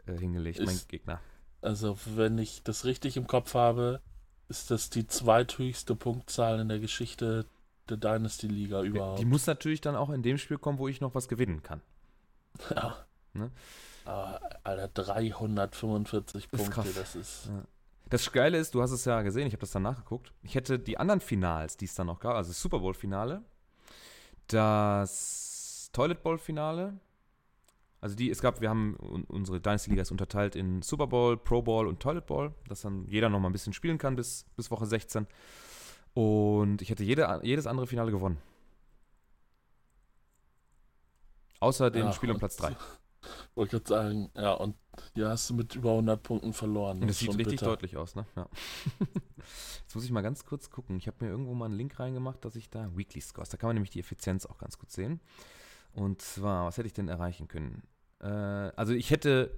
äh, 0.07 0.16
hingelegt, 0.18 0.59
mein 0.59 0.75
Ist- 0.75 0.88
Gegner. 0.88 1.20
also 1.61 1.96
wenn 2.16 2.37
ich 2.38 2.62
das 2.64 2.85
richtig 2.85 3.16
im 3.16 3.27
Kopf 3.29 3.55
habe, 3.55 4.01
ist 4.48 4.70
das 4.70 4.90
die 4.90 5.07
zweithöchste 5.07 5.94
Punktzahl 5.94 6.59
in 6.61 6.68
der 6.68 6.81
Geschichte 6.81 7.46
der 7.88 7.96
Dynasty 7.96 8.48
Liga 8.48 8.83
überhaupt. 8.83 9.20
Die 9.20 9.25
muss 9.25 9.46
natürlich 9.46 9.81
dann 9.81 9.96
auch 9.96 10.11
in 10.11 10.22
dem 10.22 10.37
Spiel 10.38 10.59
kommen, 10.59 10.79
wo 10.79 10.88
ich 10.88 11.01
noch 11.01 11.14
was 11.14 11.29
gewinnen 11.29 11.62
kann. 11.62 11.81
Ja. 12.75 12.96
Ne? 13.35 13.51
Aber, 14.05 14.40
Alter, 14.64 14.88
345 14.88 16.48
Das 16.51 16.61
ist 16.61 16.70
Punkte, 16.70 16.90
krass. 16.92 16.94
das 16.96 17.14
ist. 17.16 17.46
Ja. 17.46 17.62
Das 18.12 18.31
Geile 18.31 18.59
ist, 18.59 18.75
du 18.75 18.83
hast 18.83 18.90
es 18.90 19.05
ja 19.07 19.22
gesehen, 19.22 19.46
ich 19.46 19.55
habe 19.55 19.61
das 19.62 19.70
dann 19.70 19.83
nachgeguckt. 19.85 20.33
Ich 20.42 20.55
hätte 20.55 20.79
die 20.79 20.98
anderen 20.98 21.20
Finals, 21.20 21.77
die 21.79 21.87
es 21.87 21.94
dann 21.94 22.07
noch 22.09 22.20
gab, 22.20 22.35
also 22.37 22.51
das 22.51 22.61
Super 22.61 22.79
Bowl-Finale, 22.81 23.42
das 24.48 25.88
Toilet 25.92 26.22
Bowl-Finale, 26.22 26.98
also 28.03 28.14
die, 28.14 28.31
es 28.31 28.42
gab, 28.42 28.61
wir 28.61 28.68
haben, 28.68 28.96
un- 29.01 29.25
unsere 29.25 29.61
Dynasty-Liga 29.61 30.03
ist 30.03 30.11
unterteilt 30.11 30.57
in 30.57 30.83
Super 30.83 31.07
Bowl, 31.07 31.37
Pro 31.38 31.62
Bowl 31.62 31.87
und 31.87 32.01
Toilet 32.01 32.27
Bowl, 32.27 32.53
dass 32.68 32.83
dann 32.83 33.07
jeder 33.09 33.29
noch 33.31 33.40
mal 33.40 33.48
ein 33.48 33.53
bisschen 33.53 33.72
spielen 33.72 33.96
kann 33.98 34.14
bis, 34.16 34.44
bis 34.57 34.70
Woche 34.70 34.87
16. 34.87 35.27
Und 36.14 36.83
ich 36.83 36.90
hätte 36.90 37.05
jede, 37.05 37.40
jedes 37.42 37.66
andere 37.66 37.87
Finale 37.87 38.11
gewonnen. 38.11 38.38
Außer 41.61 41.90
dem 41.90 42.07
Ja, 42.07 42.12
Spiel 42.12 42.31
um 42.31 42.38
Platz 42.38 42.57
3. 42.57 42.77
Wollte 43.54 43.78
gerade 43.78 43.88
sagen, 43.88 44.30
ja, 44.37 44.52
und 44.52 44.76
hier 45.14 45.28
hast 45.28 45.48
du 45.50 45.54
mit 45.54 45.74
über 45.74 45.90
100 45.92 46.22
Punkten 46.22 46.52
verloren. 46.52 47.00
Und 47.00 47.08
das 47.08 47.16
ist 47.16 47.20
sieht 47.20 47.30
richtig 47.30 47.61
bitter. 47.61 47.66
deutlich 47.66 47.96
aus, 47.96 48.14
ne? 48.14 48.26
Ja. 48.37 48.48
Jetzt 49.82 49.94
muss 49.94 50.04
ich 50.04 50.11
mal 50.11 50.22
ganz 50.22 50.44
kurz 50.44 50.70
gucken. 50.70 50.96
Ich 50.96 51.06
habe 51.06 51.24
mir 51.24 51.30
irgendwo 51.30 51.54
mal 51.54 51.66
einen 51.66 51.74
Link 51.74 51.98
reingemacht, 51.98 52.44
dass 52.44 52.56
ich 52.56 52.70
da 52.70 52.90
Weekly 52.96 53.20
Scores, 53.20 53.48
da 53.48 53.56
kann 53.56 53.68
man 53.68 53.74
nämlich 53.74 53.90
die 53.90 54.00
Effizienz 54.00 54.46
auch 54.46 54.58
ganz 54.58 54.78
gut 54.78 54.90
sehen. 54.90 55.20
Und 55.94 56.22
zwar, 56.22 56.66
was 56.66 56.78
hätte 56.78 56.87
ich 56.87 56.94
denn 56.94 57.08
erreichen 57.08 57.48
können? 57.48 57.82
Äh, 58.20 58.26
also 58.26 58.92
ich 58.92 59.11
hätte, 59.11 59.56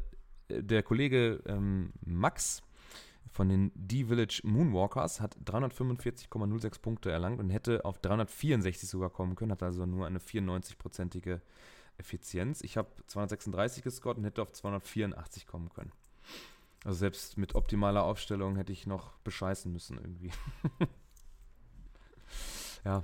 äh, 0.48 0.62
der 0.62 0.83
Kollege 0.83 1.42
ähm, 1.46 1.92
Max 2.05 2.62
von 3.31 3.48
den 3.48 3.72
D-Village 3.74 4.40
Moonwalkers 4.44 5.20
hat 5.20 5.37
345,06 5.44 6.81
Punkte 6.81 7.11
erlangt 7.11 7.40
und 7.40 7.50
hätte 7.50 7.85
auf 7.85 7.98
364 7.98 8.88
sogar 8.88 9.11
kommen 9.11 9.35
können, 9.35 9.53
hat 9.53 9.62
also 9.62 9.87
nur 9.87 10.07
eine 10.07 10.20
94-prozentige 10.20 11.40
Effizienz. 11.98 12.61
Ich 12.62 12.76
habe 12.76 12.88
236 13.07 13.83
gescored 13.83 14.18
und 14.18 14.24
hätte 14.24 14.42
auf 14.42 14.52
284 14.52 15.46
kommen 15.46 15.70
können. 15.70 15.92
Also 16.85 16.98
selbst 16.98 17.38
mit 17.38 17.54
optimaler 17.54 18.04
Aufstellung 18.04 18.57
hätte 18.57 18.72
ich 18.72 18.87
noch 18.87 19.16
bescheißen 19.18 19.72
müssen 19.72 19.96
irgendwie. 19.96 20.30
ja, 22.85 23.02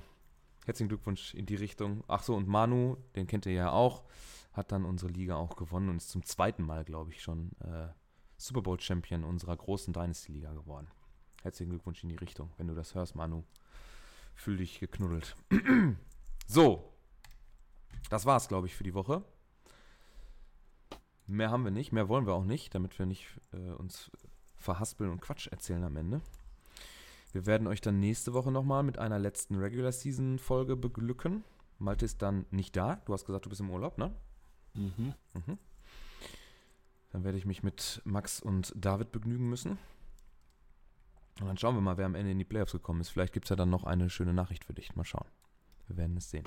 herzlichen 0.67 0.89
Glückwunsch 0.89 1.35
in 1.35 1.47
die 1.47 1.55
Richtung. 1.55 2.05
Ach 2.07 2.23
so, 2.23 2.35
und 2.35 2.47
Manu, 2.47 2.97
den 3.17 3.27
kennt 3.27 3.47
ihr 3.47 3.53
ja 3.53 3.71
auch, 3.71 4.05
hat 4.53 4.71
dann 4.71 4.85
unsere 4.85 5.11
Liga 5.11 5.37
auch 5.37 5.57
gewonnen 5.57 5.89
und 5.89 5.97
ist 5.97 6.11
zum 6.11 6.25
zweiten 6.25 6.63
Mal, 6.63 6.85
glaube 6.85 7.11
ich, 7.11 7.23
schon 7.23 7.53
äh, 7.61 7.89
Super 8.37 8.61
Bowl 8.61 8.79
Champion 8.79 9.25
unserer 9.25 9.57
großen 9.57 9.95
Dynasty-Liga 9.95 10.53
geworden. 10.53 10.89
Herzlichen 11.43 11.71
Glückwunsch 11.71 12.03
in 12.03 12.11
die 12.11 12.17
Richtung. 12.17 12.51
Wenn 12.59 12.69
du 12.69 12.75
das 12.75 12.95
hörst, 12.95 13.15
Manu, 13.15 13.45
fühl 14.35 14.59
dich 14.59 14.79
geknuddelt. 14.79 15.37
so, 16.47 16.90
das 18.09 18.27
war's, 18.27 18.49
glaube 18.49 18.67
ich, 18.67 18.75
für 18.75 18.85
die 18.85 18.95
Woche. 18.95 19.23
Mehr 21.27 21.51
haben 21.51 21.65
wir 21.65 21.71
nicht, 21.71 21.93
mehr 21.93 22.09
wollen 22.09 22.27
wir 22.27 22.35
auch 22.35 22.45
nicht, 22.45 22.75
damit 22.75 22.99
wir 22.99 23.07
nicht 23.07 23.29
äh, 23.53 23.71
uns 23.73 24.11
verhaspeln 24.57 25.11
und 25.11 25.21
Quatsch 25.21 25.47
erzählen 25.49 25.85
am 25.85 25.97
Ende. 25.97 26.21
Wir 27.33 27.47
werden 27.47 27.67
euch 27.69 27.81
dann 27.81 28.01
nächste 28.01 28.33
Woche 28.33 28.51
nochmal 28.51 28.83
mit 28.83 28.99
einer 28.99 29.19
letzten 29.19 29.57
Regular 29.57 29.93
Season 29.93 30.39
Folge 30.39 30.77
beglücken. 30.77 31.45
Malte 31.79 32.05
ist 32.05 32.21
dann 32.23 32.47
nicht 32.51 32.77
da. 32.77 32.97
Du 33.05 33.13
hast 33.13 33.25
gesagt, 33.25 33.47
du 33.47 33.49
bist 33.49 33.61
im 33.61 33.71
Urlaub, 33.71 33.99
ne? 33.99 34.13
Mhm. 34.75 35.15
Mhm. 35.35 35.59
Dann 37.13 37.25
werde 37.25 37.39
ich 37.39 37.47
mich 37.47 37.63
mit 37.63 38.03
Max 38.05 38.41
und 38.41 38.73
David 38.77 39.13
begnügen 39.13 39.49
müssen. 39.49 39.79
Und 41.41 41.47
dann 41.47 41.57
schauen 41.57 41.75
wir 41.75 41.81
mal, 41.81 41.97
wer 41.97 42.07
am 42.07 42.15
Ende 42.15 42.33
in 42.33 42.39
die 42.39 42.45
Playoffs 42.45 42.73
gekommen 42.73 43.01
ist. 43.01 43.09
Vielleicht 43.09 43.33
gibt 43.33 43.47
es 43.47 43.51
ja 43.51 43.57
dann 43.57 43.71
noch 43.71 43.85
eine 43.85 44.11
schöne 44.11 44.35
Nachricht 44.35 44.65
für 44.65 44.75
dich. 44.75 44.95
Mal 44.95 45.05
schauen. 45.05 45.27
Wir 45.87 45.97
werden 45.97 46.17
es 46.17 46.31
sehen. 46.31 46.47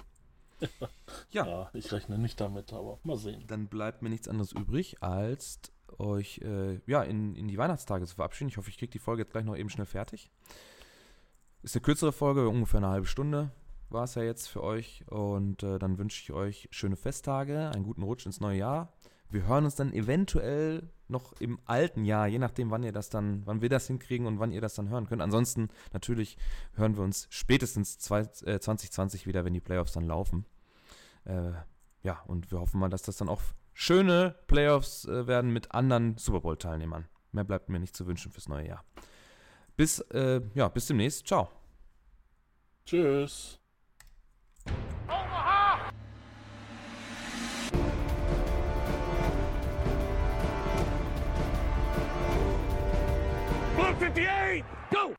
Ja. 1.32 1.46
Ja, 1.48 1.70
ich 1.74 1.92
rechne 1.92 2.18
nicht 2.18 2.40
damit, 2.40 2.74
aber 2.74 3.00
mal 3.04 3.18
sehen. 3.18 3.44
Dann 3.48 3.68
bleibt 3.68 4.02
mir 4.02 4.10
nichts 4.10 4.28
anderes 4.28 4.52
übrig, 4.52 5.02
als 5.02 5.60
euch 5.98 6.40
äh, 6.44 6.80
ja, 6.86 7.04
in, 7.04 7.36
in 7.36 7.48
die 7.48 7.58
Weihnachtstage 7.58 8.06
zu 8.06 8.16
verabschieden. 8.16 8.50
Ich 8.50 8.58
hoffe, 8.58 8.70
ich 8.70 8.78
kriege 8.78 8.92
die 8.92 9.00
Folge 9.00 9.24
jetzt 9.24 9.32
gleich 9.32 9.46
noch 9.46 9.56
eben 9.56 9.70
schnell 9.70 9.86
fertig. 9.86 10.32
Ist 11.62 11.76
eine 11.76 11.82
kürzere 11.82 12.12
Folge, 12.12 12.48
ungefähr 12.50 12.80
eine 12.80 12.90
halbe 12.90 13.08
Stunde 13.08 13.52
war 13.94 14.04
es 14.04 14.16
ja 14.16 14.24
jetzt 14.24 14.48
für 14.48 14.64
euch. 14.64 15.06
Und 15.08 15.64
äh, 15.64 15.80
dann 15.80 15.98
wünsche 15.98 16.22
ich 16.22 16.34
euch 16.34 16.68
schöne 16.72 16.98
Festtage, 16.98 17.70
einen 17.70 17.84
guten 17.84 18.04
Rutsch 18.04 18.26
ins 18.26 18.42
neue 18.42 18.58
Jahr. 18.58 18.92
Wir 19.30 19.48
hören 19.48 19.66
uns 19.66 19.76
dann 19.76 19.94
eventuell 19.94 20.90
noch 21.08 21.34
im 21.40 21.60
alten 21.66 22.06
Jahr, 22.06 22.28
je 22.28 22.40
nachdem, 22.40 22.70
wann 22.72 22.84
ihr 22.84 22.92
das 22.92 23.10
dann, 23.10 23.46
wann 23.46 23.62
wir 23.62 23.70
das 23.70 23.88
hinkriegen 23.88 24.28
und 24.28 24.40
wann 24.40 24.52
ihr 24.52 24.62
das 24.62 24.76
dann 24.76 24.90
hören 24.90 25.08
könnt. 25.08 25.22
Ansonsten 25.22 25.70
natürlich 25.92 26.38
hören 26.74 26.98
wir 26.98 27.04
uns 27.04 27.28
spätestens 27.30 27.98
zwei, 27.98 28.22
äh, 28.46 28.60
2020 28.60 29.26
wieder, 29.26 29.46
wenn 29.46 29.54
die 29.54 29.62
Playoffs 29.62 29.94
dann 29.94 30.06
laufen. 30.06 30.46
Äh, 31.26 31.52
ja, 32.02 32.22
und 32.28 32.52
wir 32.52 32.60
hoffen 32.60 32.80
mal, 32.80 32.90
dass 32.90 33.04
das 33.04 33.18
dann 33.18 33.30
auch 33.30 33.42
schöne 33.74 34.36
Playoffs 34.48 35.06
äh, 35.06 35.28
werden 35.28 35.52
mit 35.52 35.72
anderen 35.72 36.18
Super 36.18 36.42
Bowl-Teilnehmern. 36.42 37.08
Mehr 37.32 37.44
bleibt 37.44 37.70
mir 37.70 37.80
nicht 37.80 37.96
zu 37.96 38.06
wünschen 38.06 38.32
fürs 38.32 38.48
neue 38.48 38.68
Jahr. 38.68 38.84
Bis, 39.76 40.00
äh, 40.12 40.42
ja, 40.54 40.68
bis 40.68 40.88
demnächst. 40.88 41.26
Ciao. 41.28 41.50
Tschüss. 42.86 43.60
Blue 53.76 53.94
58, 54.12 54.64
go! 54.92 55.16